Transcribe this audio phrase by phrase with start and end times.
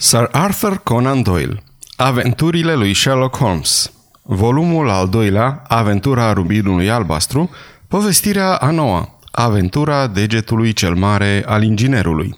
[0.00, 1.62] Sir Arthur Conan Doyle
[1.96, 3.92] Aventurile lui Sherlock Holmes
[4.22, 7.50] Volumul al doilea, Aventura rubinului albastru,
[7.88, 12.34] povestirea a noua, Aventura degetului cel mare al inginerului.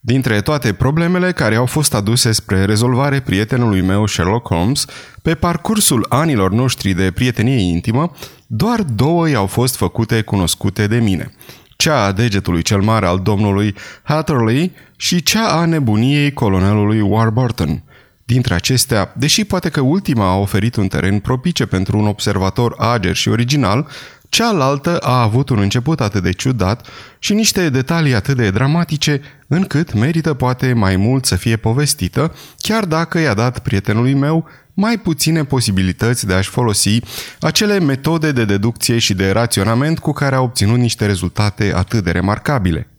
[0.00, 4.84] Dintre toate problemele care au fost aduse spre rezolvare prietenului meu Sherlock Holmes,
[5.22, 8.10] pe parcursul anilor noștri de prietenie intimă,
[8.46, 11.32] doar două i-au fost făcute cunoscute de mine–
[11.82, 17.82] cea a degetului cel mare al domnului Hatterley și cea a nebuniei colonelului Warburton.
[18.24, 23.14] Dintre acestea, deși poate că ultima a oferit un teren propice pentru un observator ager
[23.14, 23.88] și original,
[24.28, 26.86] cealaltă a avut un început atât de ciudat
[27.18, 32.84] și niște detalii atât de dramatice, încât merită poate mai mult să fie povestită, chiar
[32.84, 37.00] dacă i-a dat prietenului meu mai puține posibilități de a-și folosi
[37.40, 42.10] acele metode de deducție și de raționament cu care a obținut niște rezultate atât de
[42.10, 42.91] remarcabile.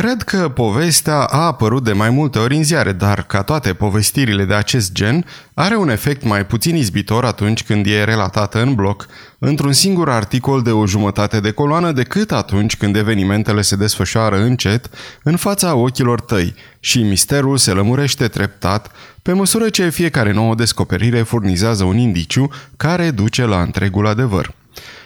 [0.00, 4.44] Cred că povestea a apărut de mai multe ori în ziare, dar, ca toate povestirile
[4.44, 9.06] de acest gen, are un efect mai puțin izbitor atunci când e relatată în bloc,
[9.38, 14.90] într-un singur articol de o jumătate de coloană, decât atunci când evenimentele se desfășoară încet,
[15.22, 18.90] în fața ochilor tăi, și misterul se lămurește treptat,
[19.22, 24.54] pe măsură ce fiecare nouă descoperire furnizează un indiciu care duce la întregul adevăr.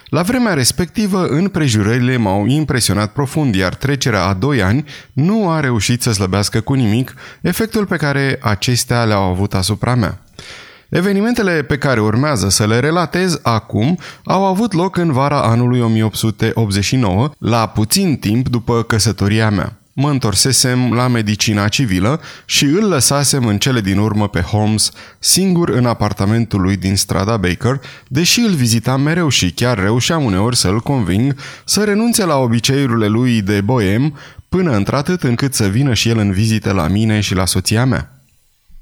[0.09, 6.01] La vremea respectivă, împrejurările m-au impresionat profund, iar trecerea a doi ani nu a reușit
[6.01, 10.21] să slăbească cu nimic efectul pe care acestea le-au avut asupra mea.
[10.89, 17.31] Evenimentele pe care urmează să le relatez acum au avut loc în vara anului 1889,
[17.39, 23.57] la puțin timp după căsătoria mea mă întorsesem la medicina civilă și îl lăsasem în
[23.57, 29.01] cele din urmă pe Holmes singur în apartamentul lui din strada Baker, deși îl vizitam
[29.01, 34.17] mereu și chiar reușeam uneori să-l conving să renunțe la obiceiurile lui de boem
[34.49, 38.13] până într-atât încât să vină și el în vizite la mine și la soția mea.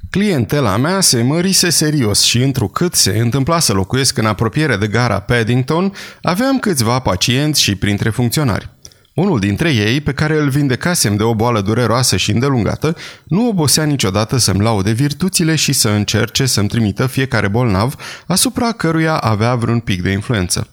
[0.09, 5.19] Clientela mea se mărise serios și întrucât se întâmpla să locuiesc în apropiere de gara
[5.19, 8.69] Paddington, aveam câțiva pacienți și printre funcționari.
[9.17, 13.83] Unul dintre ei, pe care îl vindecasem de o boală dureroasă și îndelungată, nu obosea
[13.83, 17.95] niciodată să-mi laude virtuțile și să încerce să-mi trimită fiecare bolnav
[18.27, 20.67] asupra căruia avea vreun pic de influență.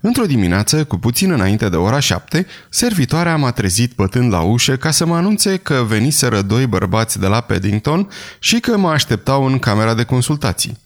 [0.00, 4.90] Într-o dimineață, cu puțin înainte de ora șapte, servitoarea m-a trezit bătând la ușă ca
[4.90, 8.08] să mă anunțe că veniseră doi bărbați de la Paddington
[8.38, 10.78] și că mă așteptau în camera de consultații.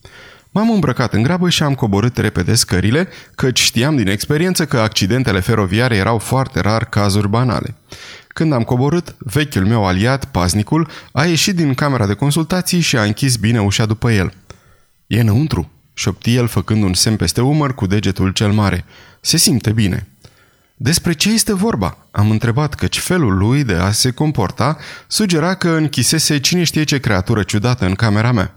[0.52, 5.40] M-am îmbrăcat în grabă și am coborât repede scările, căci știam din experiență că accidentele
[5.40, 7.74] feroviare erau foarte rar cazuri banale.
[8.28, 13.02] Când am coborât, vechiul meu aliat, paznicul, a ieșit din camera de consultații și a
[13.02, 14.32] închis bine ușa după el.
[15.06, 18.84] E înăuntru, șopti el făcând un semn peste umăr cu degetul cel mare.
[19.20, 20.08] Se simte bine.
[20.76, 22.06] Despre ce este vorba?
[22.10, 27.00] Am întrebat căci felul lui de a se comporta sugera că închisese cine știe ce
[27.00, 28.54] creatură ciudată în camera mea.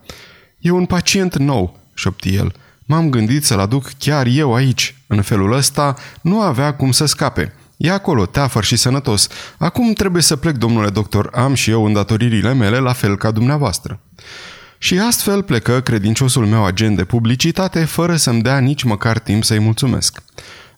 [0.60, 2.54] E un pacient nou, șopti el.
[2.86, 4.96] M-am gândit să-l aduc chiar eu aici.
[5.08, 7.54] În felul ăsta nu avea cum să scape.
[7.78, 9.28] E acolo, teafăr și sănătos.
[9.58, 11.30] Acum trebuie să plec, domnule doctor.
[11.34, 14.00] Am și eu îndatoririle mele, la fel ca dumneavoastră.
[14.78, 19.60] Și astfel plecă credinciosul meu agent de publicitate, fără să-mi dea nici măcar timp să-i
[19.60, 20.24] mulțumesc.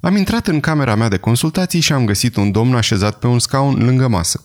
[0.02, 3.40] Am intrat în camera mea de consultații și am găsit un domn așezat pe un
[3.40, 4.44] scaun lângă masă.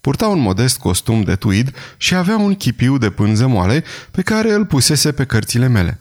[0.00, 4.52] Purta un modest costum de tweed și avea un chipiu de pânză moale pe care
[4.52, 6.00] îl pusese pe cărțile mele.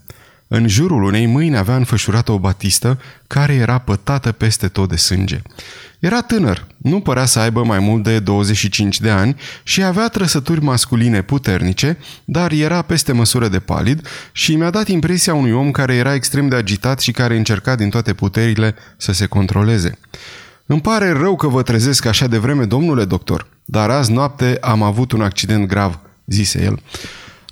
[0.55, 5.41] În jurul unei mâini avea înfășurată o batistă care era pătată peste tot de sânge.
[5.99, 10.63] Era tânăr, nu părea să aibă mai mult de 25 de ani și avea trăsături
[10.63, 15.95] masculine puternice, dar era peste măsură de palid și mi-a dat impresia unui om care
[15.95, 19.97] era extrem de agitat și care încerca din toate puterile să se controleze.
[20.66, 24.83] Îmi pare rău că vă trezesc așa de vreme, domnule doctor, dar azi noapte am
[24.83, 26.79] avut un accident grav, zise el.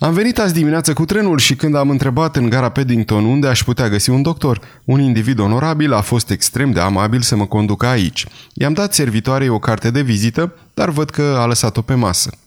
[0.03, 3.63] Am venit azi dimineață cu trenul și când am întrebat în gara Paddington unde aș
[3.63, 7.85] putea găsi un doctor, un individ onorabil a fost extrem de amabil să mă conducă
[7.85, 8.25] aici.
[8.53, 12.37] I-am dat servitoarei o carte de vizită, dar văd că a lăsat-o pe masă.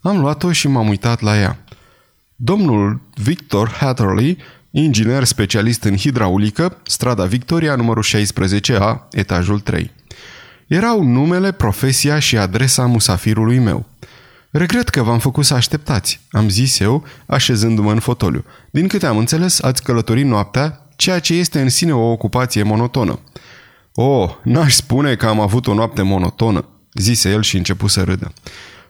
[0.00, 1.58] Am luat-o și m-am uitat la ea.
[2.36, 4.38] Domnul Victor Hatterley,
[4.70, 9.90] inginer specialist în hidraulică, strada Victoria, numărul 16A, etajul 3.
[10.66, 13.86] Erau numele, profesia și adresa musafirului meu.
[14.50, 18.44] Regret că v-am făcut să așteptați, am zis eu, așezându-mă în fotoliu.
[18.70, 23.18] Din câte am înțeles, ați călătorit noaptea, ceea ce este în sine o ocupație monotonă.
[23.94, 26.64] Oh, n-aș spune că am avut o noapte monotonă,
[26.94, 28.32] zise el și începu să râdă.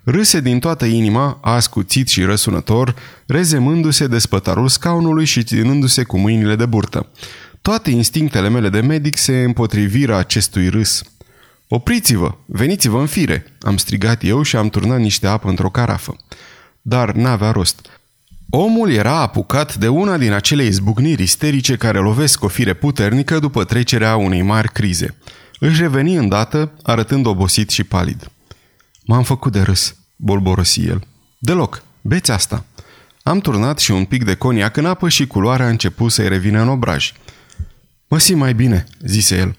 [0.05, 2.95] Râse din toată inima, ascuțit și răsunător,
[3.27, 7.07] rezemându-se de spătarul scaunului și ținându-se cu mâinile de burtă.
[7.63, 11.03] Toate instinctele mele de medic se împotriviră acestui râs.
[11.69, 12.35] Opriți-vă!
[12.47, 16.17] Veniți-vă în fire!" am strigat eu și am turnat niște apă într-o carafă.
[16.83, 17.87] dar n-avea rost.
[18.51, 23.65] Omul era apucat de una din acele izbucniri isterice care lovesc o fire puternică după
[23.65, 25.17] trecerea unei mari crize.
[25.59, 28.31] Își reveni îndată, arătând obosit și palid.
[29.05, 31.07] M-am făcut de râs, bolborosi el.
[31.39, 32.65] Deloc, beți asta.
[33.23, 36.61] Am turnat și un pic de coniac în apă și culoarea a început să-i revină
[36.61, 37.13] în obraj.
[38.09, 39.57] Mă simt mai bine, zise el.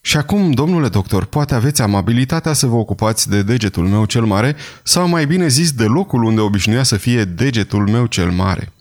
[0.00, 4.56] Și acum, domnule doctor, poate aveți amabilitatea să vă ocupați de degetul meu cel mare
[4.82, 8.72] sau mai bine zis de locul unde obișnuia să fie degetul meu cel mare.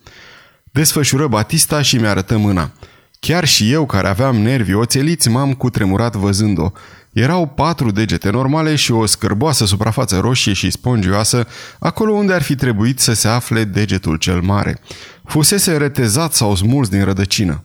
[0.71, 2.71] Desfășură Batista și mi arătă mâna.
[3.19, 6.71] Chiar și eu, care aveam nervi oțeliți, m-am cutremurat văzând-o.
[7.11, 11.47] Erau patru degete normale și o scârboasă suprafață roșie și spongioasă,
[11.79, 14.79] acolo unde ar fi trebuit să se afle degetul cel mare.
[15.25, 17.63] Fusese retezat sau smuls din rădăcină.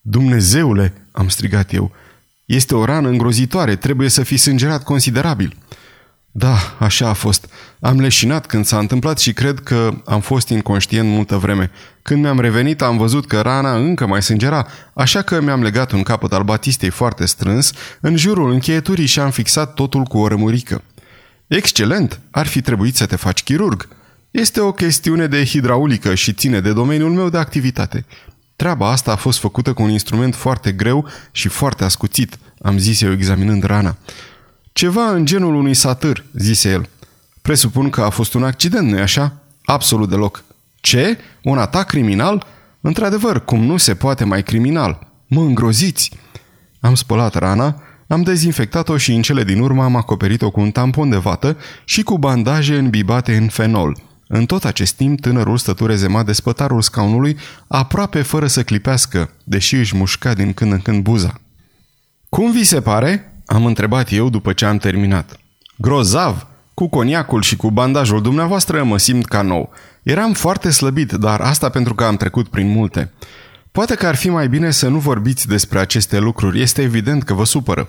[0.00, 1.92] Dumnezeule!" am strigat eu.
[2.44, 5.56] Este o rană îngrozitoare, trebuie să fi sângerat considerabil."
[6.34, 7.48] Da, așa a fost.
[7.80, 11.70] Am leșinat când s-a întâmplat și cred că am fost inconștient multă vreme.
[12.02, 16.02] Când mi-am revenit, am văzut că rana încă mai sângera, așa că mi-am legat un
[16.02, 20.82] capăt al batistei foarte strâns în jurul încheieturii și am fixat totul cu o rămurică.
[21.46, 22.20] Excelent!
[22.30, 23.88] Ar fi trebuit să te faci chirurg.
[24.30, 28.04] Este o chestiune de hidraulică și ține de domeniul meu de activitate.
[28.62, 33.00] Treaba asta a fost făcută cu un instrument foarte greu și foarte ascuțit, am zis
[33.00, 33.96] eu examinând rana.
[34.72, 36.88] Ceva în genul unui satâr, zise el.
[37.42, 39.32] Presupun că a fost un accident, nu-i așa?
[39.64, 40.44] Absolut deloc.
[40.80, 41.18] Ce?
[41.42, 42.46] Un atac criminal?
[42.80, 45.06] Într-adevăr, cum nu se poate mai criminal.
[45.26, 46.10] Mă îngroziți!
[46.80, 51.10] Am spălat rana, am dezinfectat-o și în cele din urmă am acoperit-o cu un tampon
[51.10, 54.02] de vată și cu bandaje îmbibate în fenol.
[54.34, 57.36] În tot acest timp, tânărul stătu rezemat de spătarul scaunului,
[57.68, 61.40] aproape fără să clipească, deși își mușca din când în când buza.
[62.28, 65.40] Cum vi se pare?" Am întrebat eu după ce am terminat.
[65.76, 66.46] Grozav!
[66.74, 69.70] Cu coniacul și cu bandajul dumneavoastră mă simt ca nou.
[70.02, 73.12] Eram foarte slăbit, dar asta pentru că am trecut prin multe.
[73.72, 76.60] Poate că ar fi mai bine să nu vorbiți despre aceste lucruri.
[76.60, 77.88] Este evident că vă supără.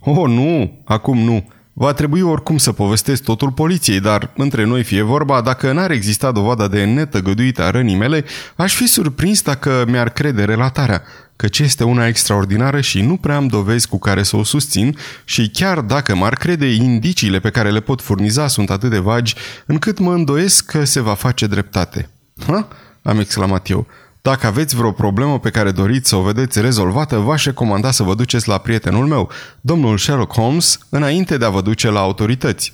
[0.00, 0.80] Oh, nu!
[0.84, 1.48] Acum nu.
[1.80, 6.32] Va trebui oricum să povestesc totul poliției, dar între noi fie vorba, dacă n-ar exista
[6.32, 8.24] dovada de netăgăduită a rănii mele,
[8.56, 11.02] aș fi surprins dacă mi-ar crede relatarea
[11.36, 15.50] căci este una extraordinară și nu prea am dovezi cu care să o susțin și
[15.50, 19.34] chiar dacă m-ar crede, indiciile pe care le pot furniza sunt atât de vagi
[19.66, 22.08] încât mă îndoiesc că se va face dreptate.
[22.46, 22.68] Ha?
[23.02, 23.86] am exclamat eu.
[24.22, 28.14] Dacă aveți vreo problemă pe care doriți să o vedeți rezolvată, v-aș recomanda să vă
[28.14, 29.30] duceți la prietenul meu,
[29.60, 32.72] domnul Sherlock Holmes, înainte de a vă duce la autorități.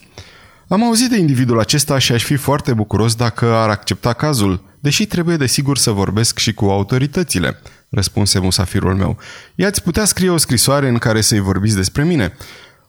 [0.69, 5.07] Am auzit de individul acesta și aș fi foarte bucuros dacă ar accepta cazul, deși
[5.07, 7.61] trebuie de sigur să vorbesc și cu autoritățile
[7.91, 9.19] răspunse musafirul meu.
[9.55, 12.37] I-ați putea scrie o scrisoare în care să-i vorbiți despre mine.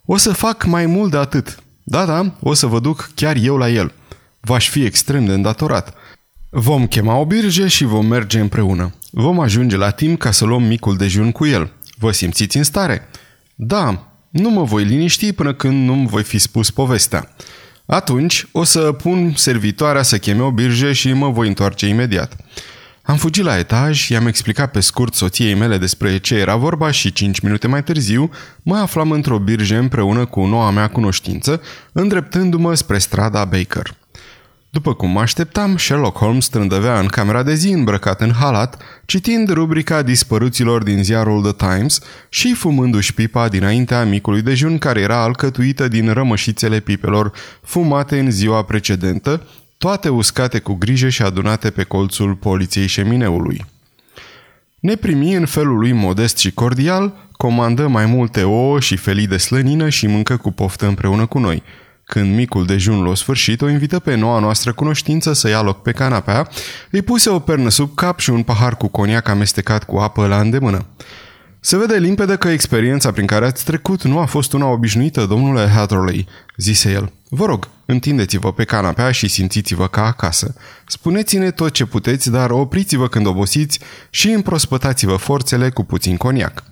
[0.05, 1.57] O să fac mai mult de atât.
[1.83, 3.93] Da, da, o să vă duc chiar eu la el.
[4.39, 5.93] V-aș fi extrem de îndatorat.
[6.57, 8.93] Vom chema o birge și vom merge împreună.
[9.11, 11.71] Vom ajunge la timp ca să luăm micul dejun cu el.
[11.97, 13.09] Vă simțiți în stare?
[13.55, 17.35] Da, nu mă voi liniști până când nu-mi voi fi spus povestea.
[17.85, 22.35] Atunci o să pun servitoarea să cheme o birge și mă voi întoarce imediat.
[23.01, 27.13] Am fugit la etaj, i-am explicat pe scurt soției mele despre ce era vorba și
[27.13, 28.29] cinci minute mai târziu
[28.63, 31.61] mă aflam într-o birge împreună cu noua mea cunoștință,
[31.91, 33.95] îndreptându-mă spre strada Baker.
[34.75, 39.49] După cum mă așteptam, Sherlock Holmes trândăvea în camera de zi îmbrăcat în halat, citind
[39.49, 45.87] rubrica dispăruților din ziarul The Times și fumându-și pipa dinaintea micului dejun care era alcătuită
[45.87, 49.47] din rămășițele pipelor fumate în ziua precedentă,
[49.77, 53.65] toate uscate cu grijă și adunate pe colțul poliției șemineului.
[54.79, 59.37] Ne primi în felul lui modest și cordial, comandă mai multe ouă și felii de
[59.37, 61.63] slănină și mâncă cu poftă împreună cu noi.
[62.05, 65.91] Când micul dejun l-a sfârșit, o invită pe noua noastră cunoștință să ia loc pe
[65.91, 66.49] canapea,
[66.91, 70.39] îi puse o pernă sub cap și un pahar cu coniac amestecat cu apă la
[70.39, 70.85] îndemână.
[71.59, 75.67] Se vede limpede că experiența prin care ați trecut nu a fost una obișnuită, domnule
[75.67, 77.11] Hatterley, zise el.
[77.29, 80.55] Vă rog, întindeți-vă pe canapea și simțiți-vă ca acasă.
[80.87, 86.63] Spuneți-ne tot ce puteți, dar opriți-vă când obosiți și împrospătați-vă forțele cu puțin coniac.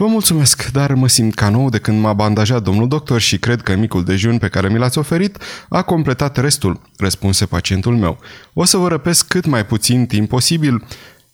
[0.00, 3.62] Vă mulțumesc, dar mă simt ca nou de când m-a bandajat domnul doctor și cred
[3.62, 5.38] că micul dejun pe care mi l-ați oferit
[5.68, 8.18] a completat restul, răspunse pacientul meu.
[8.52, 10.84] O să vă răpesc cât mai puțin timp posibil,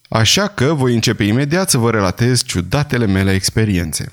[0.09, 4.13] așa că voi începe imediat să vă relatez ciudatele mele experiențe.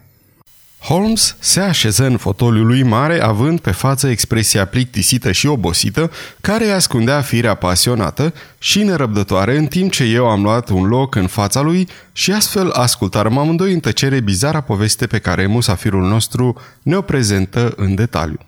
[0.83, 6.65] Holmes se așeză în fotoliul lui mare, având pe față expresia plictisită și obosită, care
[6.65, 11.27] îi ascundea firea pasionată și nerăbdătoare, în timp ce eu am luat un loc în
[11.27, 17.01] fața lui și astfel ascultarăm amândoi în tăcere bizara poveste pe care musafirul nostru ne-o
[17.01, 18.39] prezentă în detaliu.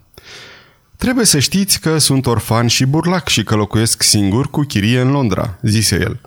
[0.98, 5.12] Trebuie să știți că sunt orfan și burlac și că locuiesc singur cu chirie în
[5.12, 6.20] Londra, zise el.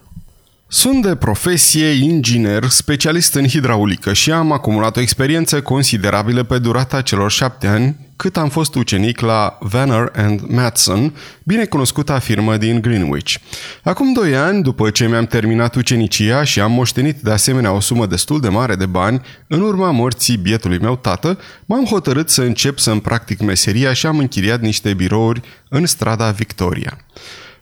[0.68, 7.00] Sunt de profesie inginer, specialist în hidraulică și am acumulat o experiență considerabilă pe durata
[7.00, 13.34] celor șapte ani cât am fost ucenic la Vanner and Matson, binecunoscuta firmă din Greenwich.
[13.82, 18.06] Acum doi ani, după ce mi-am terminat ucenicia și am moștenit de asemenea o sumă
[18.06, 22.78] destul de mare de bani, în urma morții bietului meu tată, m-am hotărât să încep
[22.78, 26.98] să-mi practic meseria și am închiriat niște birouri în strada Victoria.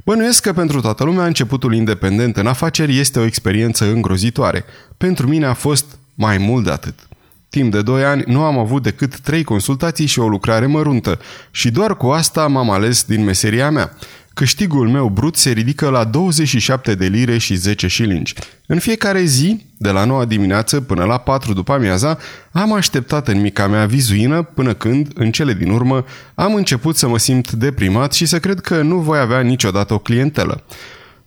[0.04, 4.64] Bănuiesc că pentru toată lumea începutul independent în afaceri este o experiență îngrozitoare.
[4.96, 7.08] Pentru mine a fost mai mult de atât.
[7.48, 11.18] Timp de 2 ani nu am avut decât 3 consultații și o lucrare măruntă
[11.50, 13.96] și doar cu asta m-am ales din meseria mea.
[14.34, 18.34] Câștigul meu brut se ridică la 27 de lire și 10 șilingi.
[18.66, 22.18] În fiecare zi, de la 9 dimineață până la 4 după amiaza,
[22.52, 27.08] am așteptat în mica mea vizuină până când, în cele din urmă, am început să
[27.08, 30.64] mă simt deprimat și să cred că nu voi avea niciodată o clientelă.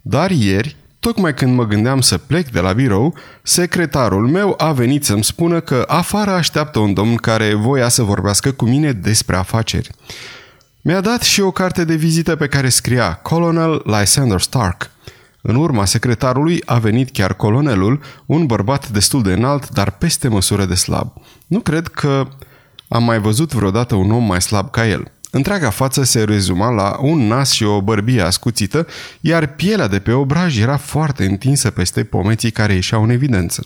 [0.01, 5.05] Dar ieri, tocmai când mă gândeam să plec de la birou, secretarul meu a venit
[5.05, 9.89] să-mi spună că afară așteaptă un domn care voia să vorbească cu mine despre afaceri.
[10.81, 14.89] Mi-a dat și o carte de vizită pe care scria Colonel Lysander Stark.
[15.41, 20.65] În urma secretarului a venit chiar colonelul, un bărbat destul de înalt, dar peste măsură
[20.65, 21.13] de slab.
[21.47, 22.27] Nu cred că
[22.87, 25.11] am mai văzut vreodată un om mai slab ca el.
[25.31, 28.87] Întreaga față se rezuma la un nas și o bărbie ascuțită,
[29.21, 33.65] iar pielea de pe obraj era foarte întinsă peste pomeții care ieșeau în evidență.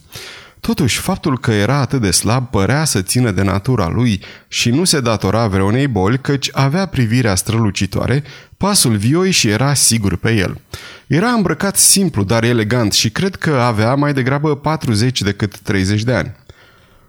[0.61, 4.83] Totuși, faptul că era atât de slab părea să țină de natura lui și nu
[4.83, 8.23] se datora vreunei boli, căci avea privirea strălucitoare,
[8.57, 10.61] pasul vioi și era sigur pe el.
[11.07, 16.13] Era îmbrăcat simplu, dar elegant și cred că avea mai degrabă 40 decât 30 de
[16.13, 16.35] ani.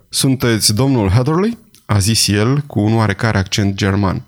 [0.09, 4.23] Sunteți domnul Hatherley?" a zis el cu un oarecare accent german.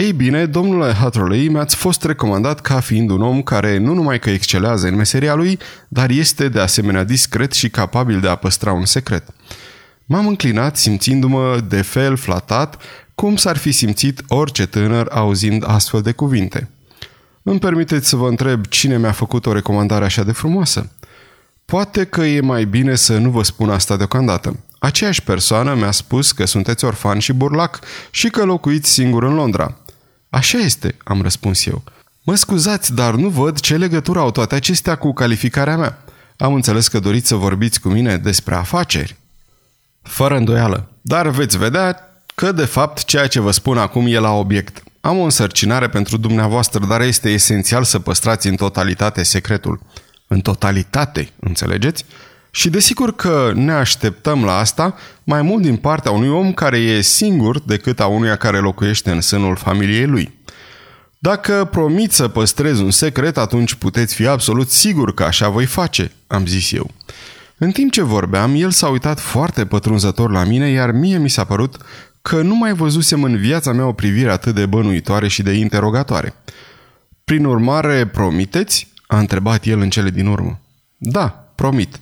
[0.00, 4.30] Ei bine, domnule Hatterley, mi-ați fost recomandat ca fiind un om care nu numai că
[4.30, 8.84] excelează în meseria lui, dar este de asemenea discret și capabil de a păstra un
[8.84, 9.28] secret.
[10.04, 12.82] M-am înclinat simțindu-mă de fel flatat,
[13.14, 16.70] cum s-ar fi simțit orice tânăr auzind astfel de cuvinte.
[17.42, 20.90] Îmi permiteți să vă întreb cine mi-a făcut o recomandare așa de frumoasă?
[21.64, 24.56] Poate că e mai bine să nu vă spun asta deocamdată.
[24.78, 27.78] Aceeași persoană mi-a spus că sunteți orfan și burlac
[28.10, 29.79] și că locuiți singur în Londra.
[30.30, 31.82] Așa este, am răspuns eu.
[32.22, 36.04] Mă scuzați, dar nu văd ce legătură au toate acestea cu calificarea mea.
[36.36, 39.16] Am înțeles că doriți să vorbiți cu mine despre afaceri.
[40.02, 40.88] Fără îndoială.
[41.00, 41.96] Dar veți vedea
[42.34, 44.82] că, de fapt, ceea ce vă spun acum e la obiect.
[45.00, 49.80] Am o însărcinare pentru dumneavoastră, dar este esențial să păstrați în totalitate secretul.
[50.26, 52.04] În totalitate, înțelegeți?
[52.50, 57.00] Și desigur că ne așteptăm la asta mai mult din partea unui om care e
[57.00, 60.38] singur decât a unuia care locuiește în sânul familiei lui.
[61.18, 66.12] Dacă promit să păstrez un secret, atunci puteți fi absolut sigur că așa voi face,
[66.26, 66.90] am zis eu.
[67.58, 71.44] În timp ce vorbeam, el s-a uitat foarte pătrunzător la mine, iar mie mi s-a
[71.44, 71.76] părut
[72.22, 76.34] că nu mai văzusem în viața mea o privire atât de bănuitoare și de interogatoare.
[77.24, 78.88] Prin urmare, promiteți?
[79.06, 80.60] a întrebat el în cele din urmă.
[80.96, 82.00] Da, promit.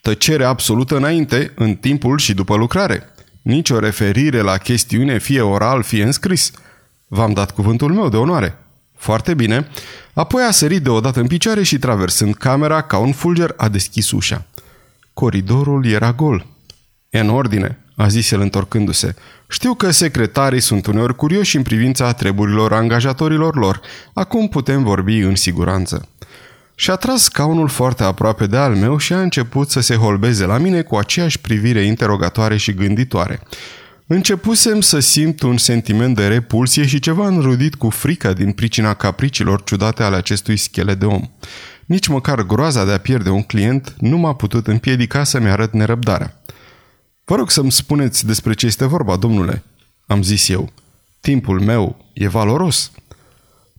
[0.00, 3.08] Tăcere absolută înainte, în timpul și după lucrare.
[3.42, 6.50] Nici o referire la chestiune, fie oral, fie în scris.
[7.08, 8.58] V-am dat cuvântul meu de onoare.
[8.96, 9.68] Foarte bine.
[10.12, 14.46] Apoi a sărit deodată în picioare și, traversând camera, ca un fulger, a deschis ușa.
[15.14, 16.46] Coridorul era gol.
[17.10, 19.14] E în ordine, a zis el întorcându-se.
[19.48, 23.80] Știu că secretarii sunt uneori curioși în privința treburilor angajatorilor lor.
[24.12, 26.08] Acum putem vorbi în siguranță.
[26.80, 30.58] Și-a tras scaunul foarte aproape de al meu și a început să se holbeze la
[30.58, 33.42] mine cu aceeași privire interogatoare și gânditoare.
[34.06, 39.62] Începusem să simt un sentiment de repulsie și ceva înrudit cu frica din pricina capricilor
[39.62, 41.30] ciudate ale acestui schelet de om.
[41.86, 46.42] Nici măcar groaza de a pierde un client nu m-a putut împiedica să-mi arăt nerăbdarea.
[47.24, 49.62] Vă rog să-mi spuneți despre ce este vorba, domnule,
[50.06, 50.72] am zis eu.
[51.20, 52.90] Timpul meu e valoros.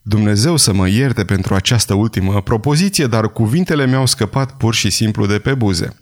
[0.01, 5.25] Dumnezeu să mă ierte pentru această ultimă propoziție, dar cuvintele mi-au scăpat pur și simplu
[5.25, 5.95] de pe buze.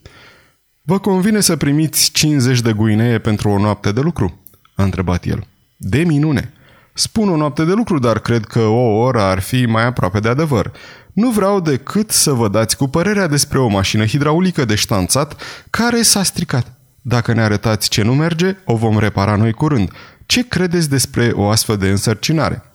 [0.82, 4.40] Vă convine să primiți 50 de guinee pentru o noapte de lucru?
[4.76, 5.48] a întrebat el.
[5.78, 6.54] De minune.
[6.94, 10.28] Spun o noapte de lucru, dar cred că o oră ar fi mai aproape de
[10.28, 10.72] adevăr.
[11.14, 16.02] Nu vreau decât să vă dați cu părerea despre o mașină hidraulică de ștanțat care
[16.02, 16.74] s-a stricat.
[17.02, 19.92] Dacă ne arătați ce nu merge, o vom repara noi curând.
[20.26, 22.69] Ce credeți despre o astfel de însărcinare?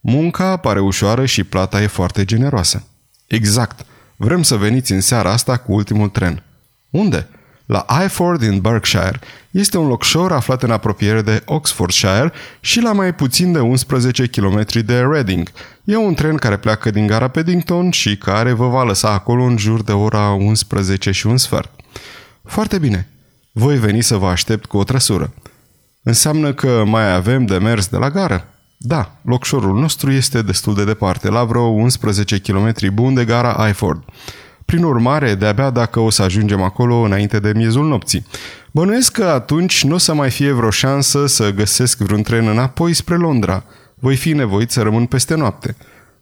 [0.00, 2.86] Munca pare ușoară și plata e foarte generoasă.
[3.26, 3.86] Exact.
[4.16, 6.42] Vrem să veniți în seara asta cu ultimul tren.
[6.90, 7.28] Unde?
[7.66, 9.20] La Iford din Berkshire.
[9.50, 14.64] Este un locșor aflat în apropiere de Oxfordshire și la mai puțin de 11 km
[14.84, 15.50] de Reading.
[15.84, 19.56] E un tren care pleacă din gara Paddington și care vă va lăsa acolo în
[19.56, 21.70] jur de ora 11 și un sfert.
[22.44, 23.08] Foarte bine.
[23.52, 25.32] Voi veni să vă aștept cu o trăsură.
[26.02, 28.49] Înseamnă că mai avem de mers de la gară?
[28.82, 34.04] Da, locșorul nostru este destul de departe, la vreo 11 km bun de gara Iford.
[34.64, 38.26] Prin urmare, de-abia dacă o să ajungem acolo înainte de miezul nopții.
[38.70, 42.92] Bănuiesc că atunci nu o să mai fie vreo șansă să găsesc vreun tren înapoi
[42.92, 43.64] spre Londra.
[43.94, 45.76] Voi fi nevoit să rămân peste noapte.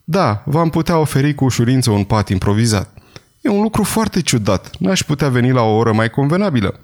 [0.04, 2.98] Da, v-am putea oferi cu ușurință un pat improvizat.
[3.40, 4.70] E un lucru foarte ciudat.
[4.78, 6.80] N-aș putea veni la o oră mai convenabilă.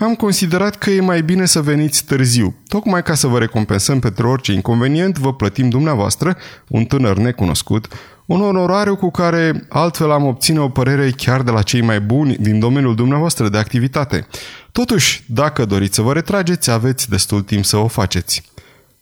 [0.00, 2.54] Am considerat că e mai bine să veniți târziu.
[2.68, 6.36] Tocmai ca să vă recompensăm pentru orice inconvenient, vă plătim dumneavoastră,
[6.68, 7.86] un tânăr necunoscut,
[8.26, 12.36] un onorariu cu care altfel am obține o părere chiar de la cei mai buni
[12.36, 14.26] din domeniul dumneavoastră de activitate.
[14.72, 18.42] Totuși, dacă doriți să vă retrageți, aveți destul timp să o faceți.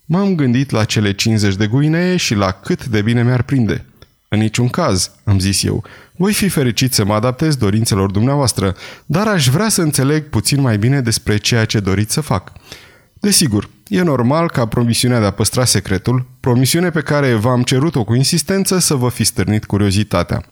[0.05, 3.85] M-am gândit la cele 50 de guinee și la cât de bine mi-ar prinde.
[4.27, 5.83] În niciun caz, am zis eu,
[6.19, 10.77] voi fi fericit să mă adaptez dorințelor dumneavoastră, dar aș vrea să înțeleg puțin mai
[10.77, 12.51] bine despre ceea ce doriți să fac.
[13.13, 18.13] Desigur, e normal ca promisiunea de a păstra secretul, promisiune pe care v-am cerut-o cu
[18.13, 20.45] insistență, să vă fi stârnit curiozitatea.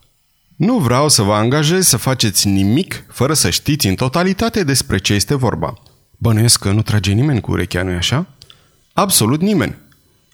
[0.56, 5.14] Nu vreau să vă angajez să faceți nimic fără să știți în totalitate despre ce
[5.14, 5.74] este vorba.
[6.18, 8.28] Bănuiesc că nu trage nimeni cu urechea, nu așa?
[8.94, 9.76] Absolut nimeni.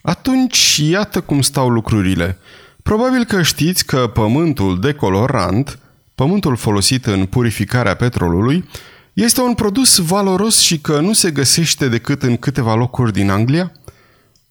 [0.02, 2.38] Atunci, iată cum stau lucrurile.
[2.84, 5.80] Probabil că știți că pământul decolorant,
[6.16, 8.70] pământul folosit în purificarea petrolului,
[9.14, 13.72] este un produs valoros și că nu se găsește decât în câteva locuri din Anglia?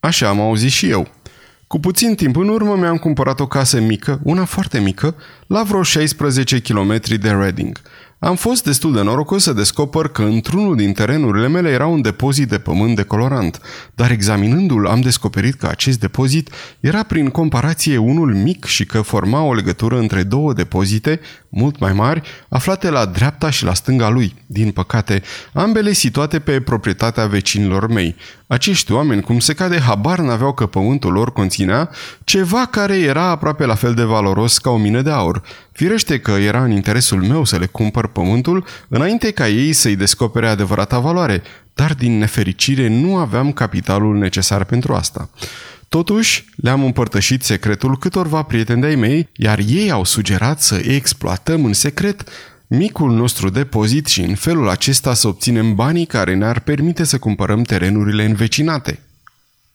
[0.00, 1.08] Așa am auzit și eu.
[1.66, 5.14] Cu puțin timp în urmă mi-am cumpărat o casă mică, una foarte mică,
[5.46, 7.80] la vreo 16 km de Reading–
[8.24, 12.48] am fost destul de norocos să descoper că într-unul din terenurile mele era un depozit
[12.48, 13.60] de pământ de colorant,
[13.94, 19.42] dar examinându-l am descoperit că acest depozit era prin comparație unul mic și că forma
[19.42, 21.20] o legătură între două depozite
[21.54, 24.34] mult mai mari, aflate la dreapta și la stânga lui.
[24.46, 28.16] Din păcate, ambele situate pe proprietatea vecinilor mei.
[28.46, 31.90] Acești oameni, cum se cade, habar n-aveau că pământul lor conținea
[32.24, 35.42] ceva care era aproape la fel de valoros ca o mină de aur.
[35.72, 40.48] Firește că era în interesul meu să le cumpăr pământul înainte ca ei să-i descopere
[40.48, 41.42] adevărata valoare,
[41.74, 45.28] dar din nefericire nu aveam capitalul necesar pentru asta.
[45.92, 51.72] Totuși, le-am împărtășit secretul câtorva prieteni de-ai mei, iar ei au sugerat să exploatăm în
[51.72, 52.24] secret
[52.66, 57.62] micul nostru depozit și în felul acesta să obținem banii care ne-ar permite să cumpărăm
[57.62, 58.98] terenurile învecinate.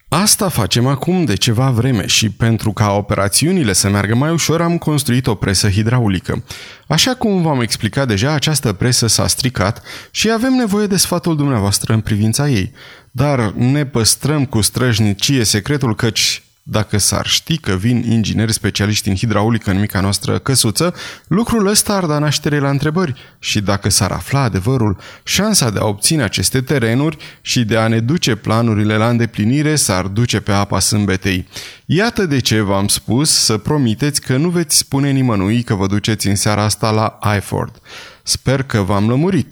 [0.09, 4.77] Asta facem acum de ceva vreme și pentru ca operațiunile să meargă mai ușor am
[4.77, 6.43] construit o presă hidraulică.
[6.87, 11.93] Așa cum v-am explicat deja, această presă s-a stricat și avem nevoie de sfatul dumneavoastră
[11.93, 12.71] în privința ei.
[13.11, 19.15] Dar ne păstrăm cu străjnicie secretul căci dacă s-ar ști că vin ingineri specialiști în
[19.15, 20.93] hidraulică în mica noastră căsuță,
[21.27, 25.85] lucrul ăsta ar da naștere la întrebări și dacă s-ar afla adevărul, șansa de a
[25.85, 30.79] obține aceste terenuri și de a ne duce planurile la îndeplinire s-ar duce pe apa
[30.79, 31.47] sâmbetei.
[31.85, 36.27] Iată de ce v-am spus să promiteți că nu veți spune nimănui că vă duceți
[36.27, 37.81] în seara asta la Iford.
[38.23, 39.51] Sper că v-am lămurit.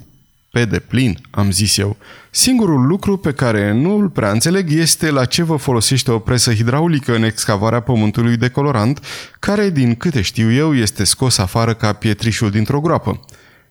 [0.51, 1.97] Pe deplin, am zis eu.
[2.37, 6.53] Singurul lucru pe care nu îl prea înțeleg este la ce vă folosește o presă
[6.53, 8.99] hidraulică în excavarea pământului de colorant,
[9.39, 13.19] care, din câte știu eu, este scos afară ca pietrișul dintr-o groapă.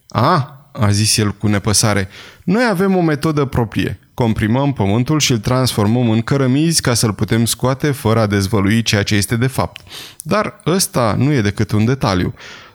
[0.09, 2.09] A, a zis el cu nepăsare.
[2.45, 3.99] Noi avem o metodă proprie.
[4.15, 9.03] Comprimăm pământul și îl transformăm în cărămizi ca să-l putem scoate fără a dezvălui ceea
[9.03, 9.81] ce este de fapt.
[10.23, 12.35] Dar ăsta nu e decât un detaliu.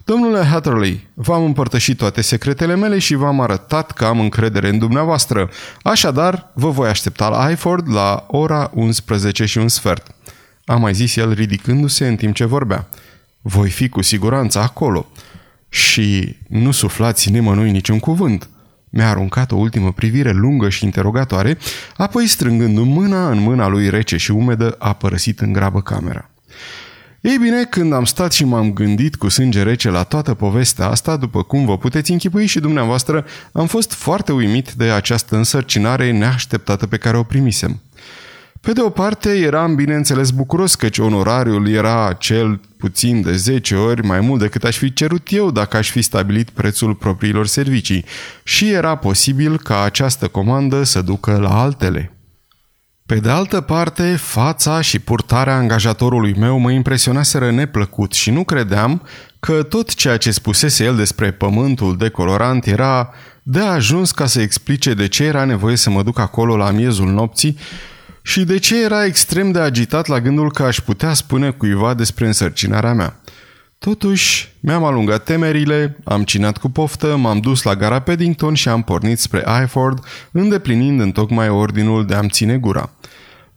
[0.09, 5.49] Domnule Hatterley, v-am împărtășit toate secretele mele și v-am arătat că am încredere în dumneavoastră.
[5.83, 10.15] Așadar, vă voi aștepta la Highford la ora 11 și un sfert.
[10.65, 12.87] A mai zis el ridicându-se în timp ce vorbea.
[13.41, 15.07] Voi fi cu siguranță acolo.
[15.69, 18.49] Și nu suflați nimănui niciun cuvânt.
[18.89, 21.57] Mi-a aruncat o ultimă privire lungă și interogatoare,
[21.97, 26.28] apoi strângându mâna în mâna lui rece și umedă, a părăsit în grabă camera.
[27.21, 31.17] Ei bine, când am stat și m-am gândit cu sânge rece la toată povestea asta,
[31.17, 36.87] după cum vă puteți închipui și dumneavoastră, am fost foarte uimit de această însărcinare neașteptată
[36.87, 37.81] pe care o primisem.
[38.61, 44.05] Pe de o parte, eram bineînțeles bucuros căci onorariul era cel puțin de 10 ori
[44.05, 48.05] mai mult decât aș fi cerut eu dacă aș fi stabilit prețul propriilor servicii
[48.43, 52.18] și era posibil ca această comandă să ducă la altele.
[53.09, 59.01] Pe de altă parte, fața și purtarea angajatorului meu mă impresionaseră neplăcut și nu credeam
[59.39, 64.93] că tot ceea ce spusese el despre pământul decolorant era de ajuns ca să explice
[64.93, 67.57] de ce era nevoie să mă duc acolo la miezul nopții
[68.21, 72.25] și de ce era extrem de agitat la gândul că aș putea spune cuiva despre
[72.25, 73.19] însărcinarea mea.
[73.79, 78.81] Totuși, mi-am alungat temerile, am cinat cu poftă, m-am dus la gara Paddington și am
[78.81, 82.89] pornit spre Iford, îndeplinind în tocmai ordinul de a-mi ține gura.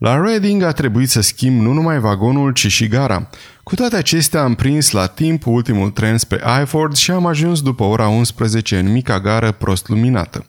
[0.03, 3.29] La Reading a trebuit să schimb nu numai vagonul, ci și gara.
[3.63, 7.83] Cu toate acestea am prins la timp ultimul tren spre Iford și am ajuns după
[7.83, 10.45] ora 11 în mica gară prost luminată.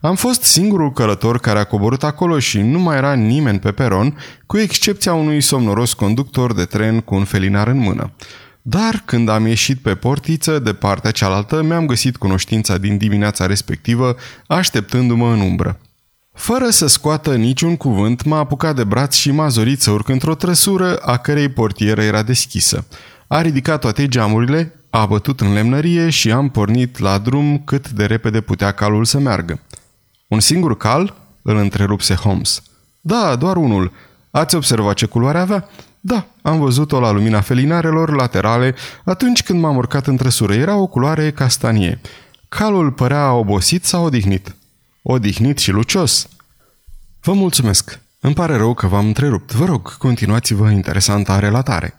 [0.00, 4.18] Am fost singurul călător care a coborât acolo și nu mai era nimeni pe peron,
[4.46, 8.12] cu excepția unui somnoros conductor de tren cu un felinar în mână.
[8.62, 14.16] Dar când am ieșit pe portiță, de partea cealaltă, mi-am găsit cunoștința din dimineața respectivă,
[14.46, 15.78] așteptându-mă în umbră.
[16.38, 20.34] Fără să scoată niciun cuvânt, m-a apucat de braț și m-a zorit să urc într-o
[20.34, 22.86] trăsură a cărei portieră era deschisă.
[23.26, 28.04] A ridicat toate geamurile, a bătut în lemnărie și am pornit la drum cât de
[28.04, 29.60] repede putea calul să meargă.
[30.26, 31.14] Un singur cal?
[31.42, 32.62] Îl întrerupse Holmes.
[33.00, 33.92] Da, doar unul.
[34.30, 35.68] Ați observat ce culoare avea?
[36.00, 38.74] Da, am văzut-o la lumina felinarelor laterale
[39.04, 40.54] atunci când m-am urcat în trăsură.
[40.54, 42.00] Era o culoare castanie.
[42.48, 44.54] Calul părea obosit sau odihnit.
[45.10, 46.28] Odihnit și lucios.
[47.20, 48.00] Vă mulțumesc.
[48.20, 49.52] Îmi pare rău că v-am întrerupt.
[49.52, 51.94] Vă rog, continuați-vă interesanta relatare.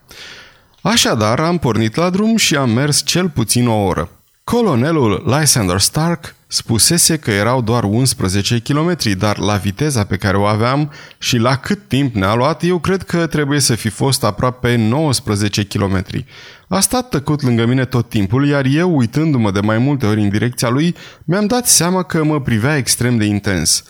[0.81, 4.09] Așadar, am pornit la drum și am mers cel puțin o oră.
[4.43, 10.43] Colonelul Lysander Stark spusese că erau doar 11 km, dar la viteza pe care o
[10.43, 14.75] aveam și la cât timp ne-a luat, eu cred că trebuie să fi fost aproape
[14.75, 16.03] 19 km.
[16.67, 20.29] A stat tăcut lângă mine tot timpul, iar eu, uitându-mă de mai multe ori în
[20.29, 23.83] direcția lui, mi-am dat seama că mă privea extrem de intens.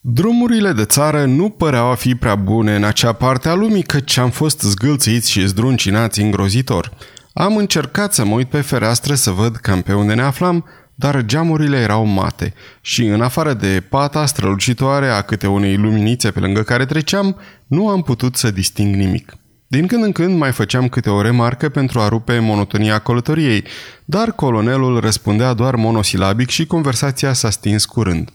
[0.00, 4.16] Drumurile de țară nu păreau a fi prea bune în acea parte a lumii, căci
[4.16, 6.92] am fost zgâlțiți și zdruncinați îngrozitor.
[7.32, 10.64] Am încercat să mă uit pe fereastră să văd cam pe unde ne aflam,
[10.94, 16.40] dar geamurile erau mate și, în afară de pata strălucitoare a câte unei luminițe pe
[16.40, 19.36] lângă care treceam, nu am putut să disting nimic.
[19.66, 23.64] Din când în când mai făceam câte o remarcă pentru a rupe monotonia călătoriei,
[24.04, 28.30] dar colonelul răspundea doar monosilabic și conversația s-a stins curând.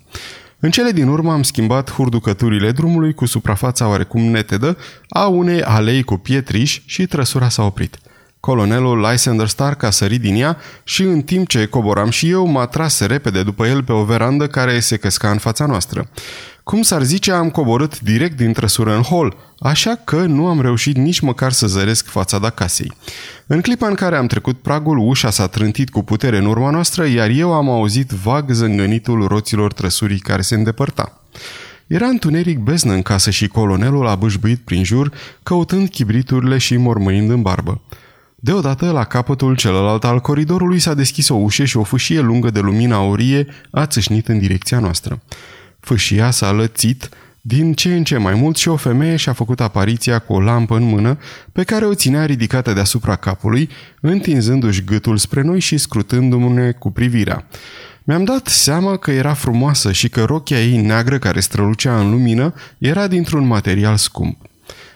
[0.59, 4.77] În cele din urmă am schimbat hurducăturile drumului cu suprafața oarecum netedă
[5.09, 7.97] a unei alei cu pietriș și trăsura s-a oprit.
[8.39, 12.65] Colonelul Lysander Stark a sărit din ea și în timp ce coboram și eu, m-a
[12.65, 16.09] tras repede după el pe o verandă care se căsca în fața noastră.
[16.63, 20.95] Cum s-ar zice, am coborât direct din trăsură în hol, așa că nu am reușit
[20.95, 22.93] nici măcar să zăresc fața casei.
[23.47, 27.05] În clipa în care am trecut pragul, ușa s-a trântit cu putere în urma noastră,
[27.05, 31.21] iar eu am auzit vag zângănitul roților trăsurii care se îndepărta.
[31.87, 35.11] Era întuneric beznă în casă și colonelul a bâșbuit prin jur,
[35.43, 37.81] căutând chibriturile și mormâind în barbă.
[38.41, 42.59] Deodată, la capătul celălalt al coridorului s-a deschis o ușă și o fâșie lungă de
[42.59, 45.21] lumină aurie a țâșnit în direcția noastră.
[45.79, 47.09] Fâșia s-a lățit,
[47.41, 50.75] din ce în ce mai mult și o femeie și-a făcut apariția cu o lampă
[50.75, 51.17] în mână,
[51.51, 53.69] pe care o ținea ridicată deasupra capului,
[54.01, 57.47] întinzându-și gâtul spre noi și scrutându-ne cu privirea.
[58.03, 62.53] Mi-am dat seama că era frumoasă și că rochia ei neagră care strălucea în lumină
[62.77, 64.48] era dintr-un material scump.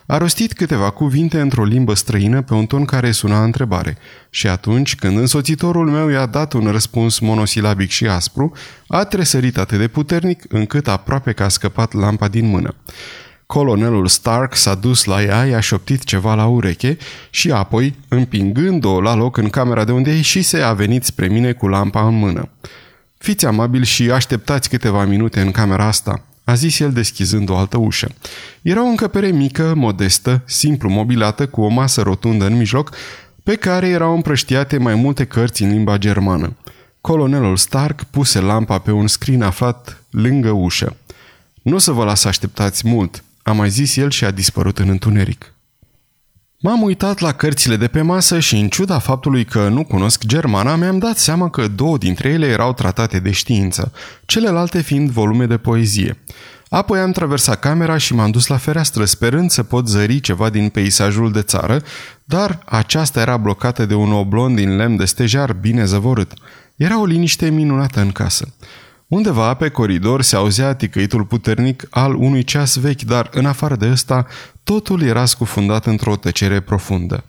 [0.06, 3.98] A rostit câteva cuvinte într-o limbă străină pe un ton care suna întrebare
[4.30, 8.52] și atunci, când însoțitorul meu i-a dat un răspuns monosilabic și aspru,
[8.88, 12.76] a tresărit atât de puternic încât aproape că a scăpat lampa din mână.
[13.46, 16.98] Colonelul Stark s-a dus la ea, i-a șoptit ceva la ureche
[17.30, 21.68] și apoi, împingând-o la loc în camera de unde ieșise, a venit spre mine cu
[21.68, 22.50] lampa în mână.
[23.18, 27.78] Fiți amabil și așteptați câteva minute în camera asta, a zis el deschizând o altă
[27.78, 28.12] ușă.
[28.62, 32.96] Era o încăpere mică, modestă, simplu mobilată, cu o masă rotundă în mijloc,
[33.44, 36.56] pe care erau împrăștiate mai multe cărți în limba germană.
[37.02, 40.96] Colonelul Stark puse lampa pe un scrin aflat lângă ușă.
[41.62, 44.90] Nu o să vă las așteptați mult, a mai zis el și a dispărut în
[44.90, 45.53] întuneric.
[46.66, 50.76] M-am uitat la cărțile de pe masă și, în ciuda faptului că nu cunosc germana,
[50.76, 53.92] mi-am dat seama că două dintre ele erau tratate de știință,
[54.26, 56.18] celelalte fiind volume de poezie.
[56.70, 60.70] Apoi am traversat camera și m-am dus la fereastră, sperând să pot zări ceva din
[60.70, 61.82] peisajul de țară,
[62.24, 66.34] dar aceasta era blocată de un oblon din lemn de stejar bine zăvorât.
[66.76, 68.54] Era o liniște minunată în casă.
[69.14, 73.90] Undeva pe coridor se auzea ticăitul puternic al unui ceas vechi, dar în afară de
[73.90, 74.28] ăsta,
[74.64, 77.24] totul era scufundat într-o tăcere profundă.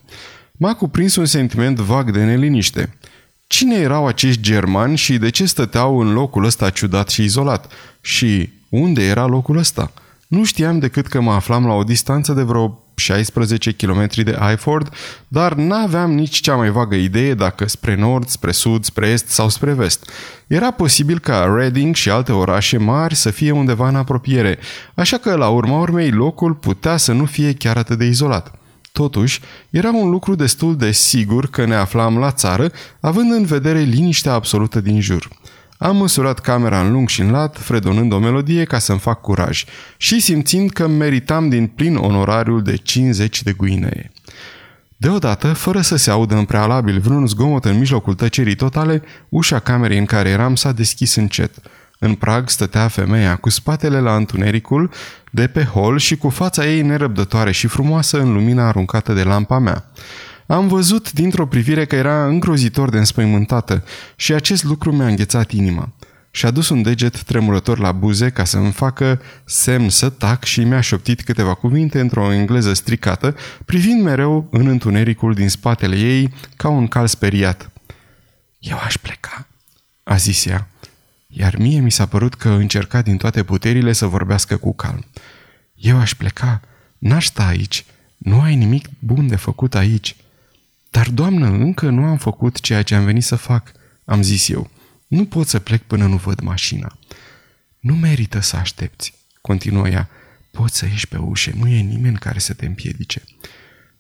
[0.53, 2.99] M-a cuprins un sentiment vag de neliniște.
[3.47, 7.73] Cine erau acești germani și de ce stăteau în locul ăsta ciudat și izolat?
[8.01, 9.93] Și unde era locul ăsta?
[10.35, 14.95] Nu știam decât că mă aflam la o distanță de vreo 16 km de Iford,
[15.29, 19.49] dar n-aveam nici cea mai vagă idee dacă spre nord, spre sud, spre est sau
[19.49, 20.11] spre vest.
[20.47, 24.59] Era posibil ca Reading și alte orașe mari să fie undeva în apropiere,
[24.95, 28.59] așa că la urma urmei locul putea să nu fie chiar atât de izolat.
[28.93, 32.71] Totuși, era un lucru destul de sigur că ne aflam la țară,
[33.01, 35.29] având în vedere liniștea absolută din jur.
[35.85, 39.65] Am măsurat camera în lung și în lat, fredonând o melodie ca să-mi fac curaj
[39.97, 44.13] și simțind că meritam din plin onorariul de 50 de guinee.
[44.97, 49.99] Deodată, fără să se audă în prealabil vreun zgomot în mijlocul tăcerii totale, ușa camerei
[49.99, 51.55] în care eram s-a deschis încet.
[51.99, 54.91] În prag stătea femeia cu spatele la întunericul
[55.31, 59.59] de pe hol și cu fața ei nerăbdătoare și frumoasă în lumina aruncată de lampa
[59.59, 59.85] mea.
[60.47, 63.85] Am văzut dintr-o privire că era îngrozitor de înspăimântată
[64.17, 65.93] și acest lucru mi-a înghețat inima.
[66.31, 70.81] Și-a dus un deget tremurător la buze ca să-mi facă semn să tac și mi-a
[70.81, 76.87] șoptit câteva cuvinte într-o engleză stricată, privind mereu în întunericul din spatele ei ca un
[76.87, 77.71] cal speriat.
[78.59, 79.47] Eu aș pleca,
[80.03, 80.69] a zis ea,
[81.27, 85.05] iar mie mi s-a părut că încerca din toate puterile să vorbească cu calm.
[85.75, 86.61] Eu aș pleca,
[86.99, 87.85] n-aș sta aici,
[88.19, 90.17] nu ai nimic bun de făcut aici.
[90.95, 93.73] Dar, doamnă, încă nu am făcut ceea ce am venit să fac,
[94.05, 94.71] am zis eu.
[95.07, 96.99] Nu pot să plec până nu văd mașina.
[97.79, 100.09] Nu merită să aștepți, continuă ea.
[100.51, 103.23] Poți să ieși pe ușă, nu e nimeni care să te împiedice.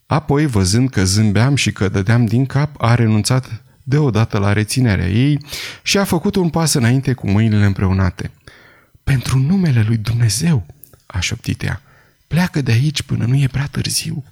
[0.07, 5.39] Apoi, văzând că zâmbeam și că dădeam din cap, a renunțat deodată la reținerea ei
[5.83, 8.31] și a făcut un pas înainte cu mâinile împreunate.
[9.05, 10.67] Pentru numele lui Dumnezeu,
[11.07, 11.83] a șoptit ea,
[12.27, 14.25] pleacă de aici până nu e prea târziu.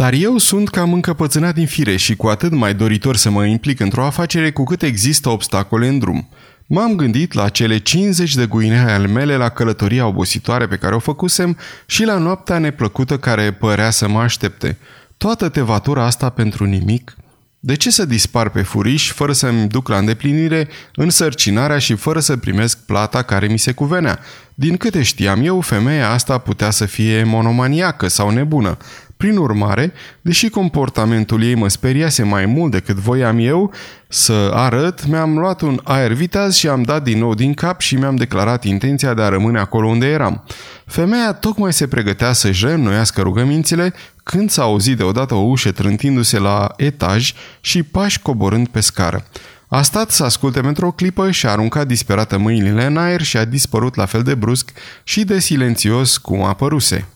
[0.00, 3.80] Dar eu sunt cam încăpățânat din fire și cu atât mai doritor să mă implic
[3.80, 6.28] într-o afacere cu cât există obstacole în drum.
[6.66, 10.98] M-am gândit la cele 50 de guine ale mele la călătoria obositoare pe care o
[10.98, 14.78] făcusem și la noaptea neplăcută care părea să mă aștepte.
[15.16, 17.16] Toată tevatura asta pentru nimic?
[17.58, 22.36] De ce să dispar pe furiș fără să-mi duc la îndeplinire însărcinarea și fără să
[22.36, 24.18] primesc plata care mi se cuvenea?
[24.54, 28.76] Din câte știam eu, femeia asta putea să fie monomaniacă sau nebună.
[29.20, 33.72] Prin urmare, deși comportamentul ei mă speriase mai mult decât voiam eu
[34.08, 37.94] să arăt, mi-am luat un aer vitaz și am dat din nou din cap și
[37.94, 40.44] mi-am declarat intenția de a rămâne acolo unde eram.
[40.86, 46.72] Femeia tocmai se pregătea să-și reînnoiască rugămințile când s-a auzit deodată o ușă trântindu-se la
[46.76, 49.24] etaj și pași coborând pe scară.
[49.68, 53.36] A stat să asculte pentru o clipă și a aruncat disperată mâinile în aer și
[53.36, 54.72] a dispărut la fel de brusc
[55.04, 57.06] și de silențios cum apăruse.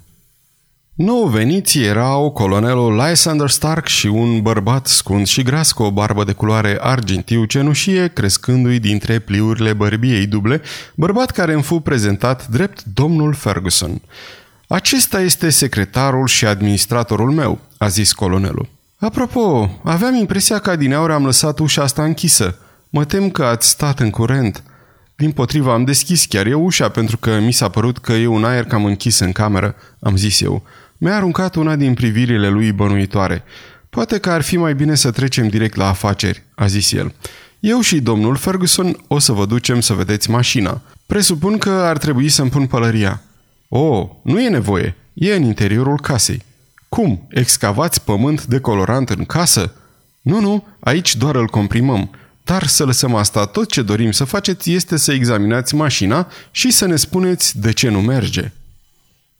[0.94, 6.24] Nou veniți erau colonelul Lysander Stark și un bărbat scund și gras cu o barbă
[6.24, 10.62] de culoare argintiu cenușie, crescându-i dintre pliurile bărbiei duble,
[10.94, 14.00] bărbat care îmi fu prezentat drept domnul Ferguson.
[14.68, 18.68] Acesta este secretarul și administratorul meu, a zis colonelul.
[18.98, 22.58] Apropo, aveam impresia că adineauri am lăsat ușa asta închisă.
[22.90, 24.62] Mă tem că ați stat în curent.
[25.16, 28.44] Din potriva, am deschis chiar eu ușa pentru că mi s-a părut că e un
[28.44, 30.62] aer cam închis în cameră, am zis eu.
[31.04, 33.42] Mi-a aruncat una din privirile lui bănuitoare.
[33.90, 37.14] Poate că ar fi mai bine să trecem direct la afaceri, a zis el.
[37.60, 40.80] Eu și domnul Ferguson o să vă ducem să vedeți mașina.
[41.06, 43.22] Presupun că ar trebui să-mi pun pălăria.
[43.68, 44.96] Oh, nu e nevoie.
[45.12, 46.42] E în interiorul casei.
[46.88, 47.26] Cum?
[47.30, 49.72] Excavați pământ decolorant în casă?
[50.20, 52.10] Nu, nu, aici doar îl comprimăm.
[52.44, 56.86] Dar să lăsăm asta, tot ce dorim să faceți este să examinați mașina și să
[56.86, 58.52] ne spuneți de ce nu merge.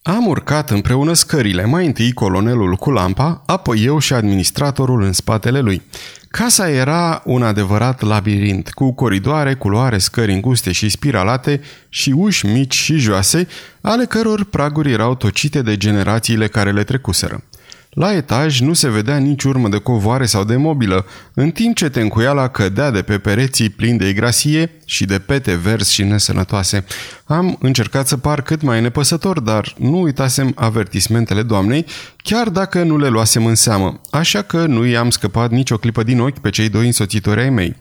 [0.06, 5.60] Am urcat împreună scările, mai întâi colonelul cu lampa, apoi eu și administratorul în spatele
[5.60, 5.82] lui.
[6.28, 12.74] Casa era un adevărat labirint, cu coridoare, culoare, scări înguste și spiralate și uși mici
[12.74, 13.48] și joase,
[13.80, 17.44] ale căror praguri erau tocite de generațiile care le trecuseră.
[17.94, 21.88] La etaj nu se vedea nici urmă de covoare sau de mobilă, în timp ce
[21.88, 26.84] tencuiala cădea de pe pereții plini de igrasie și de pete verzi și nesănătoase.
[27.24, 32.98] Am încercat să par cât mai nepăsător, dar nu uitasem avertismentele doamnei, chiar dacă nu
[32.98, 36.68] le luasem în seamă, așa că nu i-am scăpat nicio clipă din ochi pe cei
[36.68, 37.76] doi însoțitori ai mei.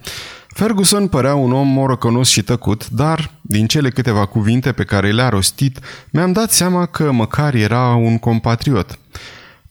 [0.47, 5.29] Ferguson părea un om morocănos și tăcut, dar, din cele câteva cuvinte pe care le-a
[5.29, 8.97] rostit, mi-am dat seama că măcar era un compatriot.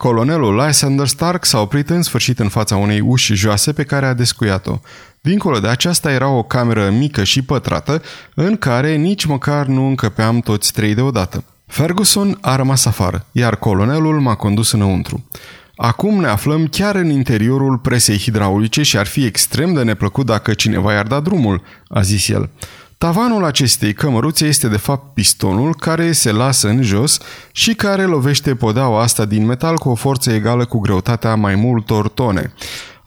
[0.02, 4.14] Colonelul Lysander Stark s-a oprit în sfârșit în fața unei uși joase pe care a
[4.14, 4.80] descuiat-o.
[5.20, 8.02] Dincolo de aceasta era o cameră mică și pătrată,
[8.34, 11.44] în care nici măcar nu încăpeam toți trei deodată.
[11.66, 15.24] Ferguson a rămas afară, iar colonelul m-a condus înăuntru.
[15.76, 20.54] Acum ne aflăm chiar în interiorul presei hidraulice și ar fi extrem de neplăcut dacă
[20.54, 22.50] cineva i-ar da drumul, a zis el.
[23.02, 27.18] Tavanul acestei cămăruțe este de fapt pistonul care se lasă în jos
[27.52, 32.08] și care lovește podeaua asta din metal cu o forță egală cu greutatea mai multor
[32.08, 32.52] tone.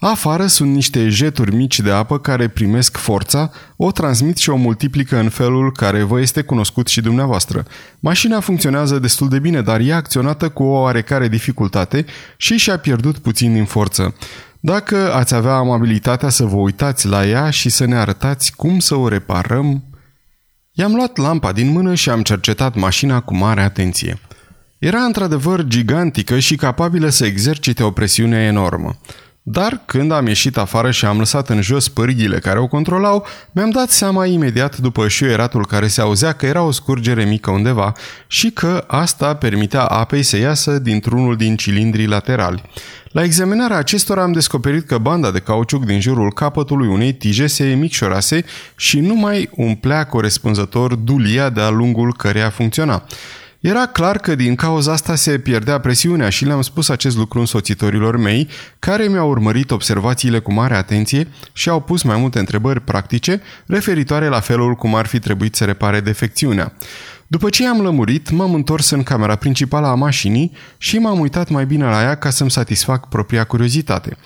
[0.00, 5.18] Afară sunt niște jeturi mici de apă care primesc forța, o transmit și o multiplică
[5.18, 7.64] în felul care vă este cunoscut și dumneavoastră.
[8.00, 12.04] Mașina funcționează destul de bine, dar e acționată cu o oarecare dificultate
[12.36, 14.14] și și-a pierdut puțin din forță.
[14.60, 18.94] Dacă ați avea amabilitatea să vă uitați la ea și să ne arătați cum să
[18.94, 19.84] o reparăm...
[20.78, 24.18] I-am luat lampa din mână și am cercetat mașina cu mare atenție.
[24.78, 28.98] Era într-adevăr gigantică și capabilă să exercite o presiune enormă.
[29.48, 33.70] Dar când am ieșit afară și am lăsat în jos pârghile care o controlau, mi-am
[33.70, 37.92] dat seama imediat după șuieratul care se auzea că era o scurgere mică undeva
[38.26, 42.62] și că asta permitea apei să iasă dintr-unul din cilindrii laterali.
[43.10, 47.64] La examinarea acestora am descoperit că banda de cauciuc din jurul capătului unei tije se
[47.64, 48.44] micșorase
[48.76, 53.04] și nu mai umplea corespunzător dulia de-a lungul căreia funcționa.
[53.60, 58.16] Era clar că din cauza asta se pierdea presiunea și le-am spus acest lucru însoțitorilor
[58.16, 63.42] mei, care mi-au urmărit observațiile cu mare atenție și au pus mai multe întrebări practice
[63.66, 66.72] referitoare la felul cum ar fi trebuit să repare defecțiunea.
[67.26, 71.66] După ce am lămurit, m-am întors în camera principală a mașinii și m-am uitat mai
[71.66, 74.16] bine la ea ca să-mi satisfac propria curiozitate.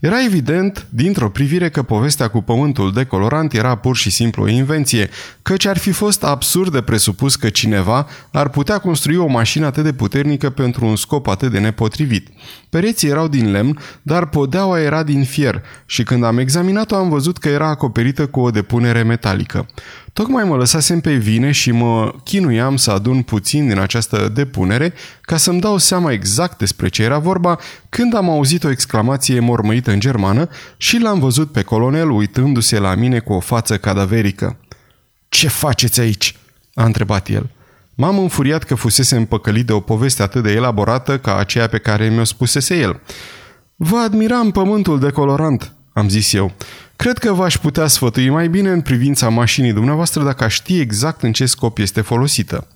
[0.00, 5.10] Era evident, dintr-o privire, că povestea cu pământul decolorant era pur și simplu o invenție,
[5.42, 9.84] căci ar fi fost absurd de presupus că cineva ar putea construi o mașină atât
[9.84, 12.28] de puternică pentru un scop atât de nepotrivit.
[12.68, 17.38] Pereții erau din lemn, dar podeaua era din fier și când am examinat-o am văzut
[17.38, 19.66] că era acoperită cu o depunere metalică.
[20.12, 25.36] Tocmai mă lăsasem pe vine și mă chinuiam să adun puțin din această depunere ca
[25.36, 27.58] să-mi dau seama exact despre ce era vorba
[27.88, 32.94] când am auzit o exclamație mormăită în germană și l-am văzut pe colonel uitându-se la
[32.94, 34.56] mine cu o față cadaverică.
[35.28, 36.36] Ce faceți aici?"
[36.74, 37.50] a întrebat el.
[37.94, 42.08] M-am înfuriat că fusese împăcălit de o poveste atât de elaborată ca aceea pe care
[42.08, 43.00] mi-o spusese el.
[43.76, 46.52] Vă admiram pământul de colorant, am zis eu.
[46.96, 51.22] Cred că v-aș putea sfătui mai bine în privința mașinii dumneavoastră dacă aș ști exact
[51.22, 52.66] în ce scop este folosită.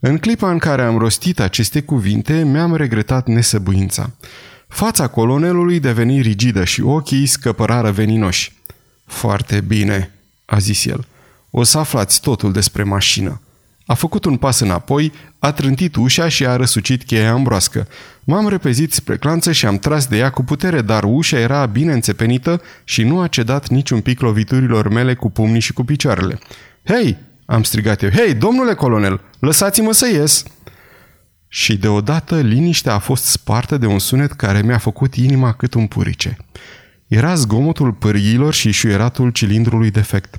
[0.00, 4.10] În clipa în care am rostit aceste cuvinte, mi-am regretat nesăbuința.
[4.68, 8.52] Fața colonelului deveni rigidă și ochii scăpărară veninoși.
[9.06, 10.10] Foarte bine,
[10.44, 11.06] a zis el.
[11.50, 13.40] O să aflați totul despre mașină.
[13.86, 17.86] A făcut un pas înapoi, a trântit ușa și a răsucit cheia ambroască.
[18.24, 21.92] M-am repezit spre clanță și am tras de ea cu putere, dar ușa era bine
[21.92, 26.38] înțepenită și nu a cedat niciun pic loviturilor mele cu pumnii și cu picioarele.
[26.84, 28.10] Hei!" am strigat eu.
[28.10, 30.44] Hei, domnule colonel, lăsați-mă să ies!"
[31.48, 35.86] Și deodată liniștea a fost spartă de un sunet care mi-a făcut inima cât un
[35.86, 36.36] purice.
[37.06, 40.36] Era zgomotul pârghilor și șuieratul cilindrului defect.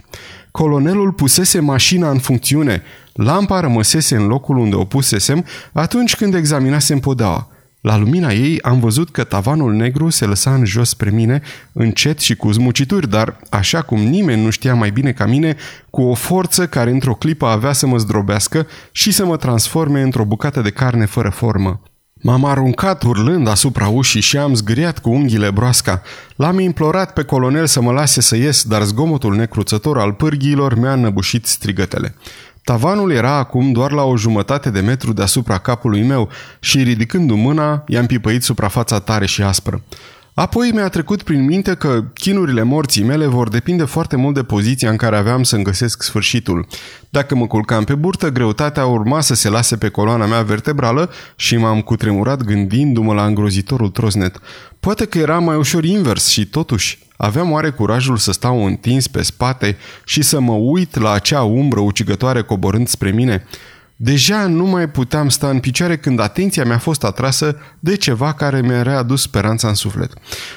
[0.51, 2.81] Colonelul pusese mașina în funcțiune.
[3.13, 7.49] Lampa rămăsese în locul unde o pusesem atunci când examinasem podeaua.
[7.81, 12.19] La lumina ei am văzut că tavanul negru se lăsa în jos spre mine, încet
[12.19, 15.55] și cu zmucituri, dar, așa cum nimeni nu știa mai bine ca mine,
[15.89, 20.25] cu o forță care într-o clipă avea să mă zdrobească și să mă transforme într-o
[20.25, 21.81] bucată de carne fără formă.
[22.21, 26.01] M-am aruncat urlând asupra ușii și am zgâriat cu unghiile broasca.
[26.35, 30.95] L-am implorat pe colonel să mă lase să ies, dar zgomotul necruțător al pârghiilor mi-a
[30.95, 32.15] năbușit strigătele.
[32.69, 36.29] Tavanul era acum doar la o jumătate de metru deasupra capului meu
[36.59, 39.81] și, ridicându mâna, i-am pipăit suprafața tare și aspră.
[40.33, 44.89] Apoi mi-a trecut prin minte că chinurile morții mele vor depinde foarte mult de poziția
[44.89, 46.67] în care aveam să-mi găsesc sfârșitul.
[47.09, 51.57] Dacă mă culcam pe burtă, greutatea urma să se lase pe coloana mea vertebrală și
[51.57, 54.39] m-am cutremurat gândindu-mă la îngrozitorul trosnet.
[54.79, 59.21] Poate că era mai ușor invers și totuși aveam oare curajul să stau întins pe
[59.21, 63.45] spate și să mă uit la acea umbră ucigătoare coborând spre mine?
[64.01, 68.61] Deja nu mai puteam sta în picioare când atenția mi-a fost atrasă de ceva care
[68.61, 70.13] mi-a readus speranța în suflet.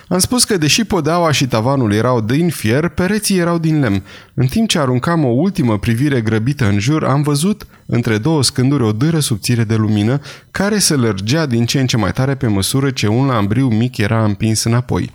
[0.09, 4.03] Am spus că deși podeaua și tavanul erau din fier, pereții erau din lemn.
[4.35, 8.83] În timp ce aruncam o ultimă privire grăbită în jur, am văzut între două scânduri
[8.83, 10.21] o dâră subțire de lumină
[10.51, 13.97] care se lărgea din ce în ce mai tare pe măsură ce un lambriu mic
[13.97, 15.13] era împins înapoi.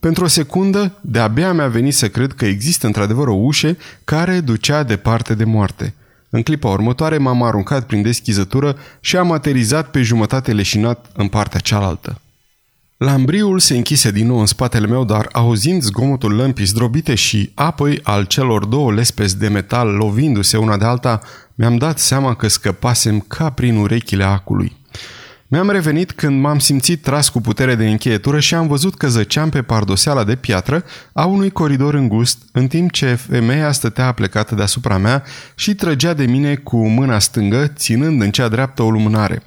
[0.00, 4.82] Pentru o secundă, de-abia mi-a venit să cred că există într-adevăr o ușă care ducea
[4.82, 5.94] departe de moarte.
[6.30, 11.60] În clipa următoare m-am aruncat prin deschizătură și am aterizat pe jumătate leșinat în partea
[11.60, 12.20] cealaltă.
[12.96, 18.00] Lambriul se închise din nou în spatele meu, dar auzind zgomotul lămpii zdrobite și apoi
[18.02, 21.20] al celor două lespezi de metal lovindu-se una de alta,
[21.54, 24.76] mi-am dat seama că scăpasem ca prin urechile acului.
[25.48, 29.48] Mi-am revenit când m-am simțit tras cu putere de încheietură și am văzut că zăceam
[29.48, 34.98] pe pardoseala de piatră a unui coridor îngust, în timp ce femeia stătea plecată deasupra
[34.98, 35.22] mea
[35.54, 39.42] și trăgea de mine cu mâna stângă, ținând în cea dreaptă o lumânare.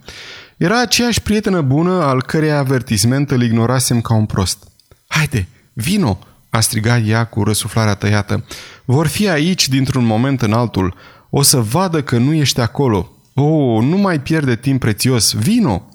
[0.58, 4.68] Era aceeași prietenă bună al cărei avertisment îl ignorasem ca un prost.
[5.08, 6.20] Haide, vino!"
[6.50, 8.46] a strigat ea cu răsuflarea tăiată.
[8.86, 10.96] Vor fi aici dintr-un moment în altul.
[11.30, 13.19] O să vadă că nu ești acolo.
[13.42, 15.34] Oh, nu mai pierde timp prețios.
[15.34, 15.90] Vino!"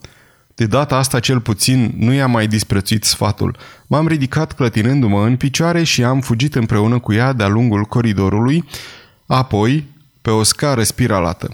[0.55, 3.57] De data asta cel puțin nu i-a mai disprețuit sfatul.
[3.87, 8.65] M-am ridicat clătinându-mă în picioare și am fugit împreună cu ea de-a lungul coridorului,
[9.27, 9.85] apoi
[10.23, 11.49] pe o scară spiralată.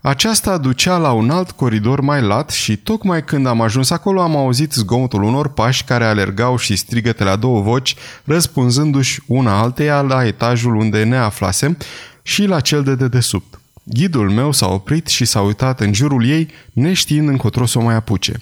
[0.00, 4.36] Aceasta ducea la un alt coridor mai lat și tocmai când am ajuns acolo am
[4.36, 10.26] auzit zgomotul unor pași care alergau și strigăte la două voci, răspunzându-și una alteia la
[10.26, 11.76] etajul unde ne aflasem
[12.22, 13.58] și la cel de dedesubt.
[13.84, 17.94] Ghidul meu s-a oprit și s-a uitat în jurul ei, neștiind încotro să o mai
[17.94, 18.40] apuce.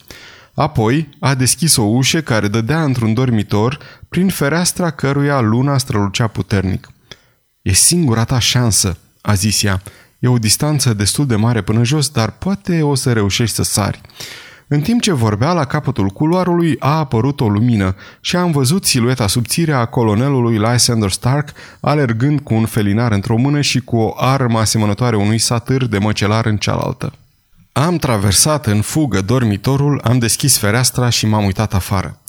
[0.55, 3.79] Apoi a deschis o ușă care dădea într-un dormitor,
[4.09, 6.91] prin fereastra căruia luna strălucea puternic.
[7.63, 9.83] E singura ta șansă," a zis ea.
[10.19, 14.01] E o distanță destul de mare până jos, dar poate o să reușești să sari."
[14.69, 19.27] În timp ce vorbea, la capătul culoarului a apărut o lumină și am văzut silueta
[19.27, 24.59] subțire a colonelului Lysander Stark alergând cu un felinar într-o mână și cu o armă
[24.59, 27.13] asemănătoare unui satâr de măcelar în cealaltă.
[27.73, 32.21] Am traversat în fugă dormitorul, am deschis fereastra și m-am uitat afară.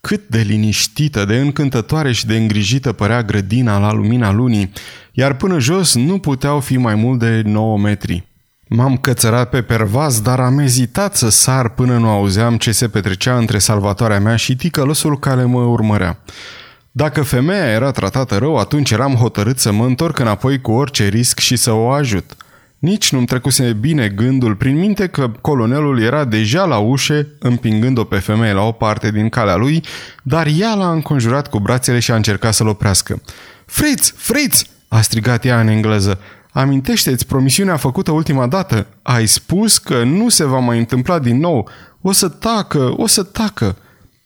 [0.00, 4.72] Cât de liniștită, de încântătoare și de îngrijită părea grădina la lumina lunii,
[5.12, 8.26] iar până jos nu puteau fi mai mult de 9 metri.
[8.68, 13.36] M-am cățărat pe pervaz, dar am ezitat să sar până nu auzeam ce se petrecea
[13.36, 16.18] între salvatoarea mea și ticălosul care mă urmărea.
[16.90, 21.38] Dacă femeia era tratată rău, atunci eram hotărât să mă întorc înapoi cu orice risc
[21.38, 22.36] și să o ajut.
[22.78, 28.16] Nici nu-mi trecuse bine gândul prin minte că colonelul era deja la ușe, împingând-o pe
[28.16, 29.84] femeie la o parte din calea lui,
[30.22, 33.20] dar ea l-a înconjurat cu brațele și a încercat să-l oprească.
[33.66, 34.14] Fritz!
[34.16, 36.20] Fritz!" a strigat ea în engleză.
[36.56, 38.86] Amintește-ți promisiunea făcută ultima dată.
[39.02, 41.68] Ai spus că nu se va mai întâmpla din nou.
[42.00, 43.76] O să tacă, o să tacă.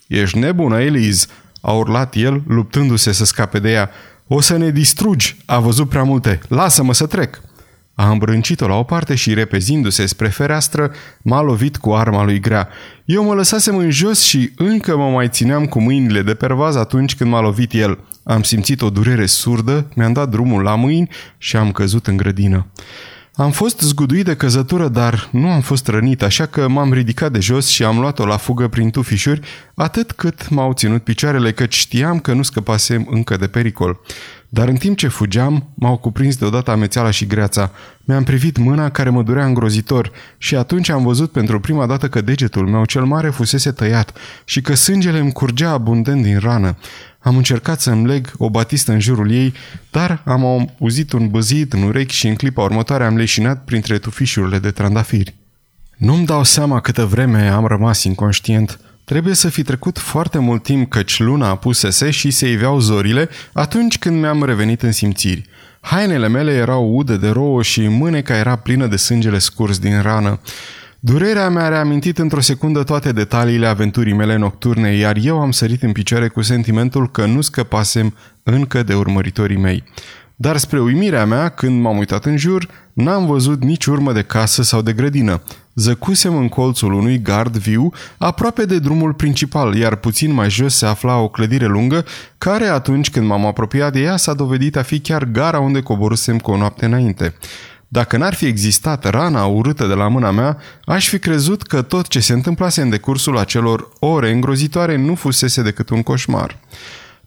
[0.06, 1.26] Ești nebună, Eliz,
[1.60, 3.90] a urlat el, luptându-se să scape de ea.
[4.26, 6.40] O să ne distrugi, a văzut prea multe.
[6.48, 7.40] Lasă-mă să trec.
[7.94, 10.90] A îmbrâncit-o la o parte și, repezindu-se spre fereastră,
[11.22, 12.68] m-a lovit cu arma lui grea.
[13.04, 17.16] Eu mă lăsasem în jos și încă mă mai țineam cu mâinile de pervaz atunci
[17.16, 17.98] când m-a lovit el.
[18.30, 21.08] Am simțit o durere surdă, mi-am dat drumul la mâini
[21.38, 22.66] și am căzut în grădină.
[23.34, 27.40] Am fost zguduit de căzătură, dar nu am fost rănit, așa că m-am ridicat de
[27.40, 29.40] jos și am luat-o la fugă prin tufișuri,
[29.74, 34.00] atât cât m-au ținut picioarele, căci știam că nu scăpasem încă de pericol.
[34.52, 37.70] Dar în timp ce fugeam, m-au cuprins deodată amețeala și greața.
[38.04, 42.20] Mi-am privit mâna care mă durea îngrozitor și atunci am văzut pentru prima dată că
[42.20, 46.76] degetul meu cel mare fusese tăiat și că sângele îmi curgea abundent din rană.
[47.18, 49.54] Am încercat să-mi leg o batistă în jurul ei,
[49.90, 50.44] dar am
[50.80, 55.34] auzit un băzit în urechi și în clipa următoare am leșinat printre tufișurile de trandafiri.
[55.96, 58.80] Nu-mi dau seama câtă vreme am rămas inconștient.
[59.10, 63.98] Trebuie să fi trecut foarte mult timp căci luna apusese și se iveau zorile atunci
[63.98, 65.48] când mi-am revenit în simțiri.
[65.80, 70.40] Hainele mele erau ude de rouă și mâneca era plină de sângele scurs din rană.
[71.00, 75.92] Durerea mi-a reamintit într-o secundă toate detaliile aventurii mele nocturne, iar eu am sărit în
[75.92, 79.84] picioare cu sentimentul că nu scăpasem încă de urmăritorii mei.
[80.42, 84.62] Dar spre uimirea mea, când m-am uitat în jur, n-am văzut nici urmă de casă
[84.62, 85.42] sau de grădină.
[85.74, 90.86] Zăcusem în colțul unui gard viu, aproape de drumul principal, iar puțin mai jos se
[90.86, 92.04] afla o clădire lungă,
[92.38, 96.38] care atunci când m-am apropiat de ea s-a dovedit a fi chiar gara unde coborusem
[96.38, 97.34] cu o noapte înainte.
[97.88, 102.08] Dacă n-ar fi existat rana urâtă de la mâna mea, aș fi crezut că tot
[102.08, 106.58] ce se întâmplase în decursul acelor ore îngrozitoare nu fusese decât un coșmar.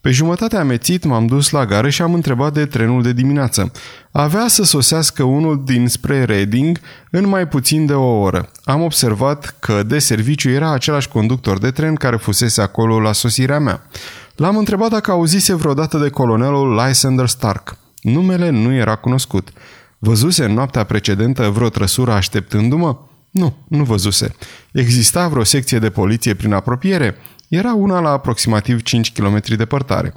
[0.04, 3.72] Pe jumătate amețit m-am dus la gară și am întrebat de trenul de dimineață.
[4.12, 6.80] Avea să sosească unul dinspre Reading
[7.12, 8.50] în mai puțin de o oră.
[8.64, 13.60] Am observat că de serviciu era același conductor de tren care fusese acolo la sosirea
[13.60, 13.82] mea.
[14.36, 17.78] L-am întrebat dacă auzise vreodată de colonelul Lysander Stark.
[18.02, 19.50] Numele nu era cunoscut.
[20.00, 22.98] Văzuse în noaptea precedentă vreo trăsură așteptându-mă?
[23.30, 24.36] Nu, nu văzuse.
[24.72, 27.16] Exista vreo secție de poliție prin apropiere?
[27.54, 30.14] Era una la aproximativ 5 km departare.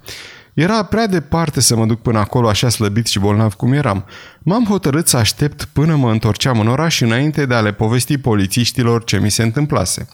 [0.55, 4.05] Era prea departe să mă duc până acolo așa slăbit și bolnav cum eram.
[4.39, 9.05] M-am hotărât să aștept până mă întorceam în oraș înainte de a le povesti polițiștilor
[9.05, 10.09] ce mi se întâmplase.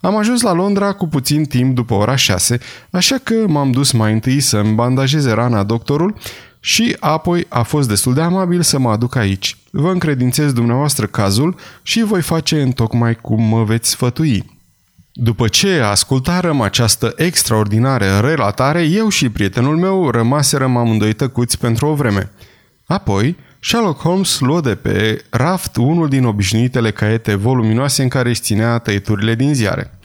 [0.00, 2.58] Am ajuns la Londra cu puțin timp după ora 6,
[2.90, 6.14] așa că m-am dus mai întâi să-mi bandajeze rana doctorul
[6.60, 9.56] și apoi a fost destul de amabil să mă aduc aici.
[9.70, 14.60] Vă încredințez dumneavoastră cazul și voi face în tocmai cum mă veți sfătui.
[15.14, 21.94] După ce ascultarăm această extraordinară relatare, eu și prietenul meu rămaserăm amândoi tăcuți pentru o
[21.94, 22.30] vreme.
[22.86, 28.40] Apoi, Sherlock Holmes luă de pe raft unul din obișnuitele caiete voluminoase în care își
[28.40, 29.98] ținea tăieturile din ziare.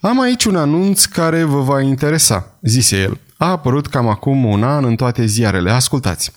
[0.00, 3.20] Am aici un anunț care vă va interesa, zise el.
[3.36, 5.70] A apărut cam acum un an în toate ziarele.
[5.70, 6.32] Ascultați!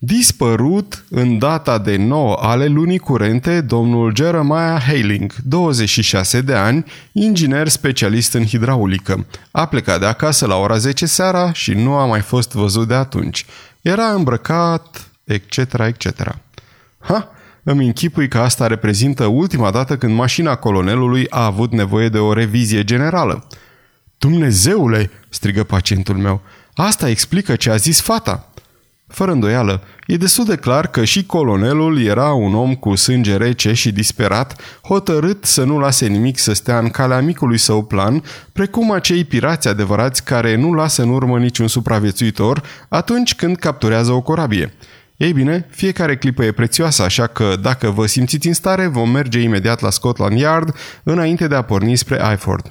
[0.00, 7.68] Dispărut în data de 9 ale lunii curente domnul Jeremiah Hailing, 26 de ani, inginer
[7.68, 9.26] specialist în hidraulică.
[9.50, 12.94] A plecat de acasă la ora 10 seara și nu a mai fost văzut de
[12.94, 13.46] atunci.
[13.80, 16.34] Era îmbrăcat, etc., etc.
[16.98, 17.30] Ha,
[17.62, 22.32] îmi închipui că asta reprezintă ultima dată când mașina colonelului a avut nevoie de o
[22.32, 23.46] revizie generală.
[24.18, 26.40] Dumnezeule, strigă pacientul meu,
[26.74, 28.48] asta explică ce a zis fata.
[29.08, 33.72] Fără îndoială, e destul de clar că și colonelul era un om cu sânge rece
[33.72, 38.90] și disperat, hotărât să nu lase nimic să stea în calea micului său plan, precum
[38.90, 44.74] acei pirați adevărați care nu lasă în urmă niciun supraviețuitor atunci când capturează o corabie.
[45.16, 49.40] Ei bine, fiecare clipă e prețioasă, așa că dacă vă simțiți în stare, vom merge
[49.40, 52.66] imediat la Scotland Yard înainte de a porni spre Iford.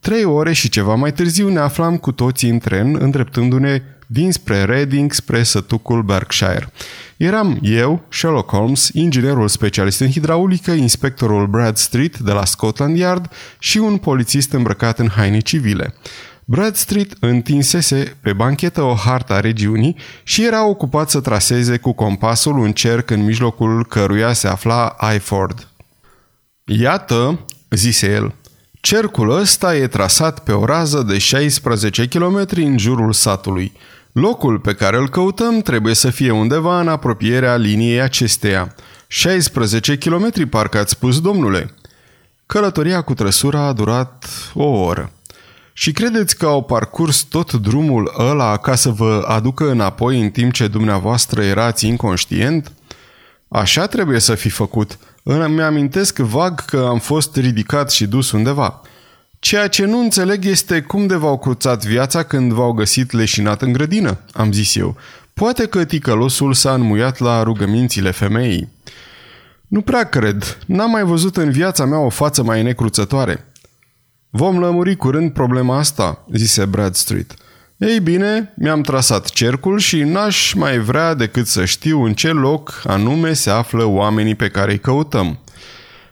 [0.00, 5.12] Trei ore și ceva mai târziu ne aflam cu toții în tren, îndreptându-ne dinspre Reading
[5.12, 6.72] spre sătucul Berkshire.
[7.16, 13.30] Eram eu, Sherlock Holmes, inginerul specialist în hidraulică, inspectorul Brad Street de la Scotland Yard
[13.58, 15.94] și un polițist îmbrăcat în haine civile.
[16.48, 22.58] Bradstreet întinsese pe banchetă o hartă a regiunii și era ocupat să traseze cu compasul
[22.58, 25.68] un cerc în mijlocul căruia se afla Iford.
[26.64, 27.38] Iată,
[27.70, 28.34] zise el,
[28.80, 33.72] cercul ăsta e trasat pe o rază de 16 km în jurul satului.
[34.18, 38.74] Locul pe care îl căutăm trebuie să fie undeva în apropierea liniei acesteia.
[39.06, 41.74] 16 km, parcă ați spus, domnule.
[42.46, 45.12] Călătoria cu trăsura a durat o oră.
[45.72, 50.52] Și credeți că au parcurs tot drumul ăla ca să vă aducă înapoi în timp
[50.52, 52.72] ce dumneavoastră erați inconștient?
[53.48, 54.98] Așa trebuie să fi făcut.
[55.22, 58.80] Îmi amintesc vag că am fost ridicat și dus undeva.
[59.46, 63.72] Ceea ce nu înțeleg este cum de v-au cruțat viața când v-au găsit leșinat în
[63.72, 64.96] grădină, am zis eu.
[65.34, 68.68] Poate că ticălosul s-a înmuiat la rugămințile femeii.
[69.66, 70.58] Nu prea cred.
[70.66, 73.52] N-am mai văzut în viața mea o față mai necruțătoare.
[74.30, 77.34] Vom lămuri curând problema asta, zise Bradstreet.
[77.76, 82.82] Ei bine, mi-am trasat cercul și n-aș mai vrea decât să știu în ce loc
[82.86, 85.38] anume se află oamenii pe care îi căutăm.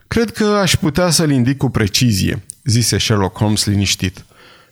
[0.07, 4.25] Cred că aș putea să-l indic cu precizie, zise Sherlock Holmes liniștit.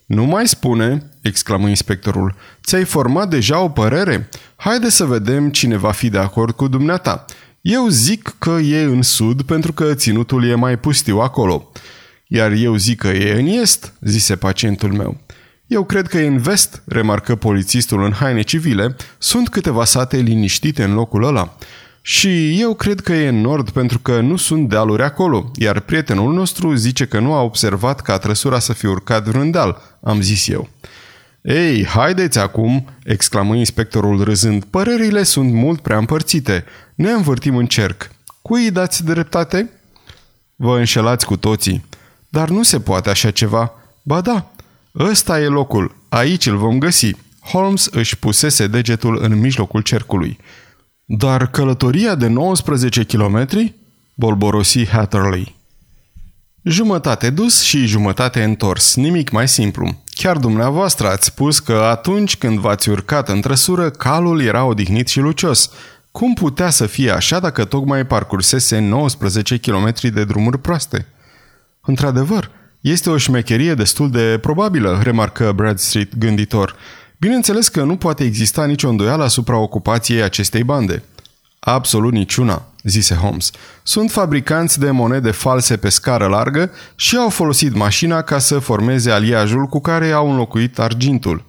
[0.07, 2.35] Nu mai spune, exclamă inspectorul.
[2.65, 4.29] Ți-ai format deja o părere?
[4.57, 7.25] Haide să vedem cine va fi de acord cu dumneata.
[7.61, 11.73] Eu zic că e în sud pentru că ținutul e mai pustiu acolo.
[12.27, 15.21] Iar eu zic că e în est, zise pacientul meu.
[15.67, 18.97] Eu cred că e în vest, remarcă polițistul în haine civile.
[19.19, 21.57] Sunt câteva sate liniștite în locul ăla.
[22.05, 26.33] Și eu cred că e în nord pentru că nu sunt dealuri acolo, iar prietenul
[26.33, 30.49] nostru zice că nu a observat ca trăsura să fi urcat vreun deal, am zis
[30.49, 30.69] eu.
[31.43, 36.65] Ei, haideți acum, exclamă inspectorul râzând, părerile sunt mult prea împărțite.
[36.95, 38.11] Ne învârtim în cerc.
[38.43, 39.71] Cui dați dreptate?
[40.57, 41.85] Vă înșelați cu toții.
[42.29, 43.73] Dar nu se poate așa ceva.
[44.03, 44.51] Ba da,
[44.99, 45.97] ăsta e locul.
[46.09, 47.11] Aici îl vom găsi.
[47.41, 50.39] Holmes își pusese degetul în mijlocul cercului.
[51.17, 53.75] Dar călătoria de 19 kilometri?
[54.15, 55.57] bolborosi Hatterley.
[56.63, 60.03] Jumătate dus și jumătate întors, nimic mai simplu.
[60.15, 65.21] Chiar dumneavoastră ați spus că atunci când v-ați urcat în trăsură, calul era odihnit și
[65.21, 65.71] lucios.
[66.11, 71.07] Cum putea să fie așa dacă tocmai parcursese 19 km de drumuri proaste?
[71.81, 72.51] Într-adevăr,
[72.81, 76.77] este o șmecherie destul de probabilă, remarcă Bradstreet gânditor.
[77.23, 81.03] Bineînțeles că nu poate exista nicio îndoială asupra ocupației acestei bande.
[81.59, 83.51] Absolut niciuna, zise Holmes.
[83.83, 89.11] Sunt fabricanți de monede false pe scară largă și au folosit mașina ca să formeze
[89.11, 91.45] aliajul cu care au înlocuit argintul.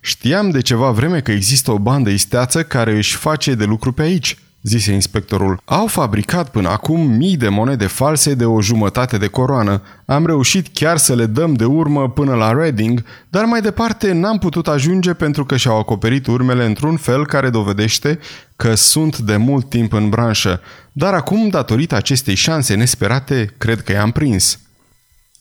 [0.00, 4.02] Știam de ceva vreme că există o bandă isteață care își face de lucru pe
[4.02, 4.38] aici–
[4.68, 5.60] zise inspectorul.
[5.64, 9.82] Au fabricat până acum mii de monede false de o jumătate de coroană.
[10.06, 14.38] Am reușit chiar să le dăm de urmă până la Reading, dar mai departe n-am
[14.38, 18.18] putut ajunge pentru că și-au acoperit urmele într-un fel care dovedește
[18.56, 20.60] că sunt de mult timp în branșă.
[20.92, 24.58] Dar acum, datorită acestei șanse nesperate, cred că i-am prins.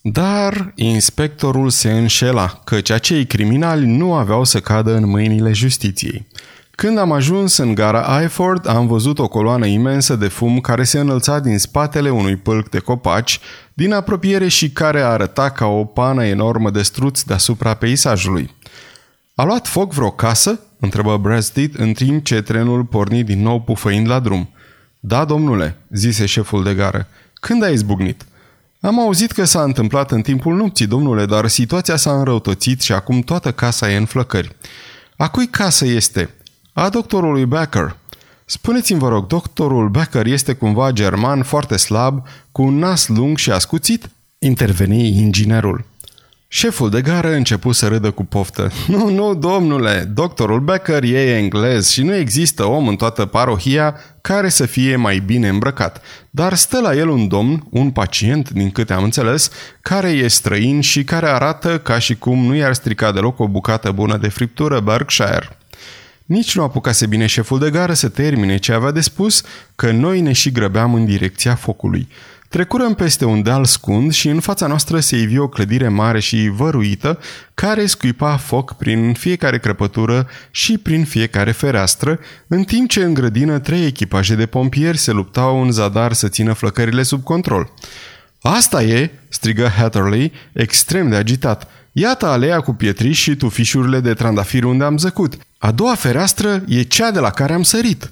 [0.01, 6.27] Dar inspectorul se înșela, căci acei criminali nu aveau să cadă în mâinile justiției.
[6.81, 10.99] Când am ajuns în gara Iford, am văzut o coloană imensă de fum care se
[10.99, 13.39] înălța din spatele unui pâlc de copaci,
[13.73, 18.55] din apropiere și care arăta ca o pană enormă de struți deasupra peisajului.
[19.35, 24.07] A luat foc vreo casă?" întrebă Bradstead în timp ce trenul porni din nou pufăind
[24.07, 24.49] la drum.
[24.99, 27.07] Da, domnule," zise șeful de gară.
[27.33, 28.25] Când a izbucnit?"
[28.79, 33.21] Am auzit că s-a întâmplat în timpul nopții, domnule, dar situația s-a înrăutățit și acum
[33.21, 34.55] toată casa e în flăcări.
[35.15, 36.29] A cui casă este?"
[36.79, 37.95] A doctorului Becker.
[38.45, 43.51] Spuneți-mi, vă rog, doctorul Becker este cumva german, foarte slab, cu un nas lung și
[43.51, 44.09] ascuțit?
[44.39, 45.85] Interveni inginerul.
[46.47, 48.71] Șeful de gară început să râdă cu poftă.
[48.87, 54.49] Nu, nu, domnule, doctorul Becker e englez și nu există om în toată parohia care
[54.49, 56.01] să fie mai bine îmbrăcat.
[56.29, 59.49] Dar stă la el un domn, un pacient, din câte am înțeles,
[59.81, 63.91] care e străin și care arată ca și cum nu i-ar strica deloc o bucată
[63.91, 65.56] bună de friptură Berkshire.
[66.27, 69.43] Nici nu apucase bine șeful de gară să termine ce avea de spus,
[69.75, 72.07] că noi ne și grăbeam în direcția focului.
[72.49, 76.51] Trecurăm peste un deal scund și în fața noastră se ivi o clădire mare și
[76.55, 77.19] văruită,
[77.53, 83.59] care scuipa foc prin fiecare crăpătură și prin fiecare fereastră, în timp ce în grădină
[83.59, 87.71] trei echipaje de pompieri se luptau în zadar să țină flăcările sub control.
[88.41, 91.67] Asta e!" strigă Hatterley, extrem de agitat.
[91.91, 95.37] Iată alea cu pietriși și tufișurile de trandafir unde am zăcut.
[95.57, 98.11] A doua fereastră e cea de la care am sărit.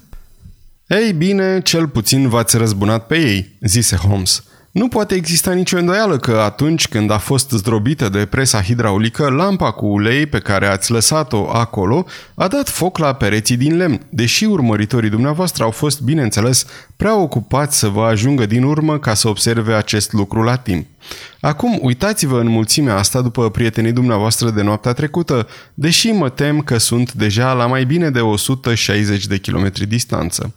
[0.86, 4.42] Ei bine, cel puțin v-ați răzbunat pe ei, zise Holmes.
[4.76, 9.72] Nu poate exista nicio îndoială că atunci când a fost zdrobită de presa hidraulică, lampa
[9.72, 14.44] cu ulei pe care ați lăsat-o acolo a dat foc la pereții din lemn, deși
[14.44, 16.66] urmăritorii dumneavoastră au fost, bineînțeles,
[16.96, 20.86] prea ocupați să vă ajungă din urmă ca să observe acest lucru la timp.
[21.40, 26.78] Acum uitați-vă în mulțimea asta după prietenii dumneavoastră de noaptea trecută, deși mă tem că
[26.78, 30.54] sunt deja la mai bine de 160 de kilometri distanță.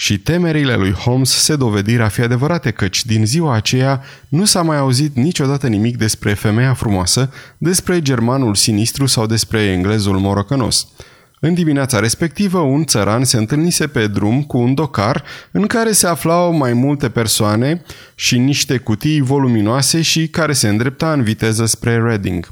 [0.00, 4.62] Și temerile lui Holmes se dovediră a fi adevărate, căci din ziua aceea nu s-a
[4.62, 10.88] mai auzit niciodată nimic despre femeia frumoasă, despre germanul sinistru sau despre englezul morocănos.
[11.40, 16.06] În dimineața respectivă, un țăran se întâlnise pe drum cu un docar în care se
[16.06, 17.82] aflau mai multe persoane
[18.14, 22.48] și niște cutii voluminoase și care se îndrepta în viteză spre Reading.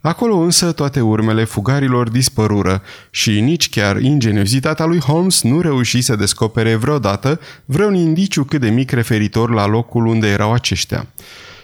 [0.00, 6.16] Acolo însă toate urmele fugarilor dispărură și nici chiar ingeniozitatea lui Holmes nu reuși să
[6.16, 11.06] descopere vreodată vreun indiciu cât de mic referitor la locul unde erau aceștia.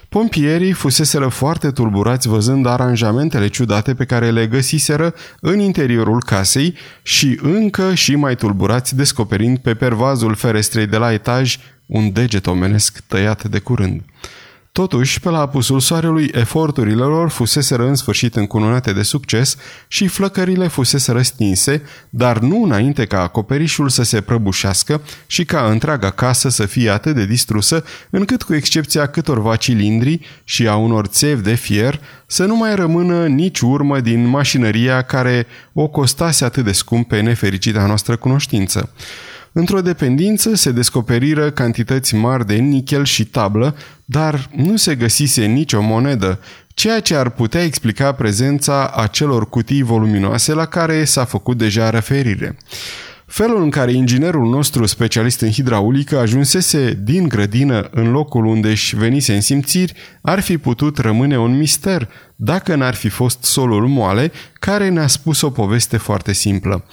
[0.08, 7.38] Pompierii fuseseră foarte tulburați văzând aranjamentele ciudate pe care le găsiseră în interiorul casei și
[7.42, 13.44] încă și mai tulburați descoperind pe pervazul ferestrei de la etaj un deget omenesc tăiat
[13.44, 14.02] de curând.
[14.80, 19.56] Totuși, pe la apusul soarelui, eforturile lor fuseseră în sfârșit încununate de succes
[19.88, 26.10] și flăcările fusese răstinse, dar nu înainte ca acoperișul să se prăbușească și ca întreaga
[26.10, 31.42] casă să fie atât de distrusă, încât cu excepția câtorva cilindri și a unor țevi
[31.42, 36.72] de fier, să nu mai rămână nici urmă din mașinăria care o costase atât de
[36.72, 38.92] scump pe nefericita noastră cunoștință.
[39.56, 45.80] Într-o dependință se descoperiră cantități mari de nichel și tablă, dar nu se găsise nicio
[45.82, 51.90] monedă, ceea ce ar putea explica prezența acelor cutii voluminoase la care s-a făcut deja
[51.90, 52.56] referire.
[53.26, 58.96] Felul în care inginerul nostru specialist în hidraulică ajunsese din grădină în locul unde își
[58.96, 59.92] venise în simțiri
[60.22, 65.40] ar fi putut rămâne un mister dacă n-ar fi fost solul moale care ne-a spus
[65.40, 66.84] o poveste foarte simplă.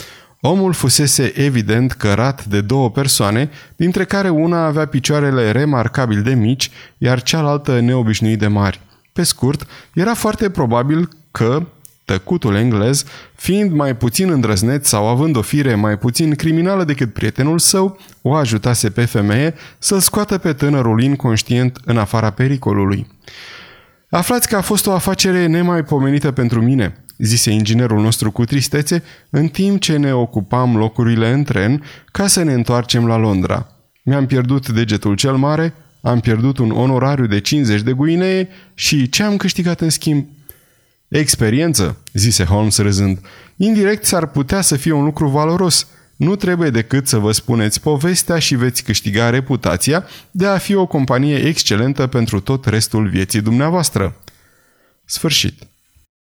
[0.44, 6.72] Omul fusese evident cărat de două persoane, dintre care una avea picioarele remarcabil de mici,
[6.98, 8.82] iar cealaltă neobișnuit de mari.
[9.14, 11.68] Pe scurt, era foarte probabil că
[12.06, 13.04] tăcutul englez,
[13.36, 18.34] fiind mai puțin îndrăzneț sau având o fire mai puțin criminală decât prietenul său, o
[18.34, 23.08] ajutase pe femeie să-l scoată pe tânărul inconștient în afara pericolului.
[24.14, 29.48] Aflați că a fost o afacere nemaipomenită pentru mine, zise inginerul nostru cu tristețe, în
[29.48, 33.68] timp ce ne ocupam locurile în tren ca să ne întoarcem la Londra.
[34.04, 39.24] Mi-am pierdut degetul cel mare, am pierdut un onorariu de 50 de guinee și ce
[39.24, 40.28] am câștigat în schimb?
[41.08, 43.20] Experiență, zise Holmes râzând.
[43.56, 45.88] Indirect s-ar putea să fie un lucru valoros.
[46.22, 50.86] Nu trebuie decât să vă spuneți povestea și veți câștiga reputația de a fi o
[50.86, 54.16] companie excelentă pentru tot restul vieții dumneavoastră.
[55.06, 55.71] Sfârșit.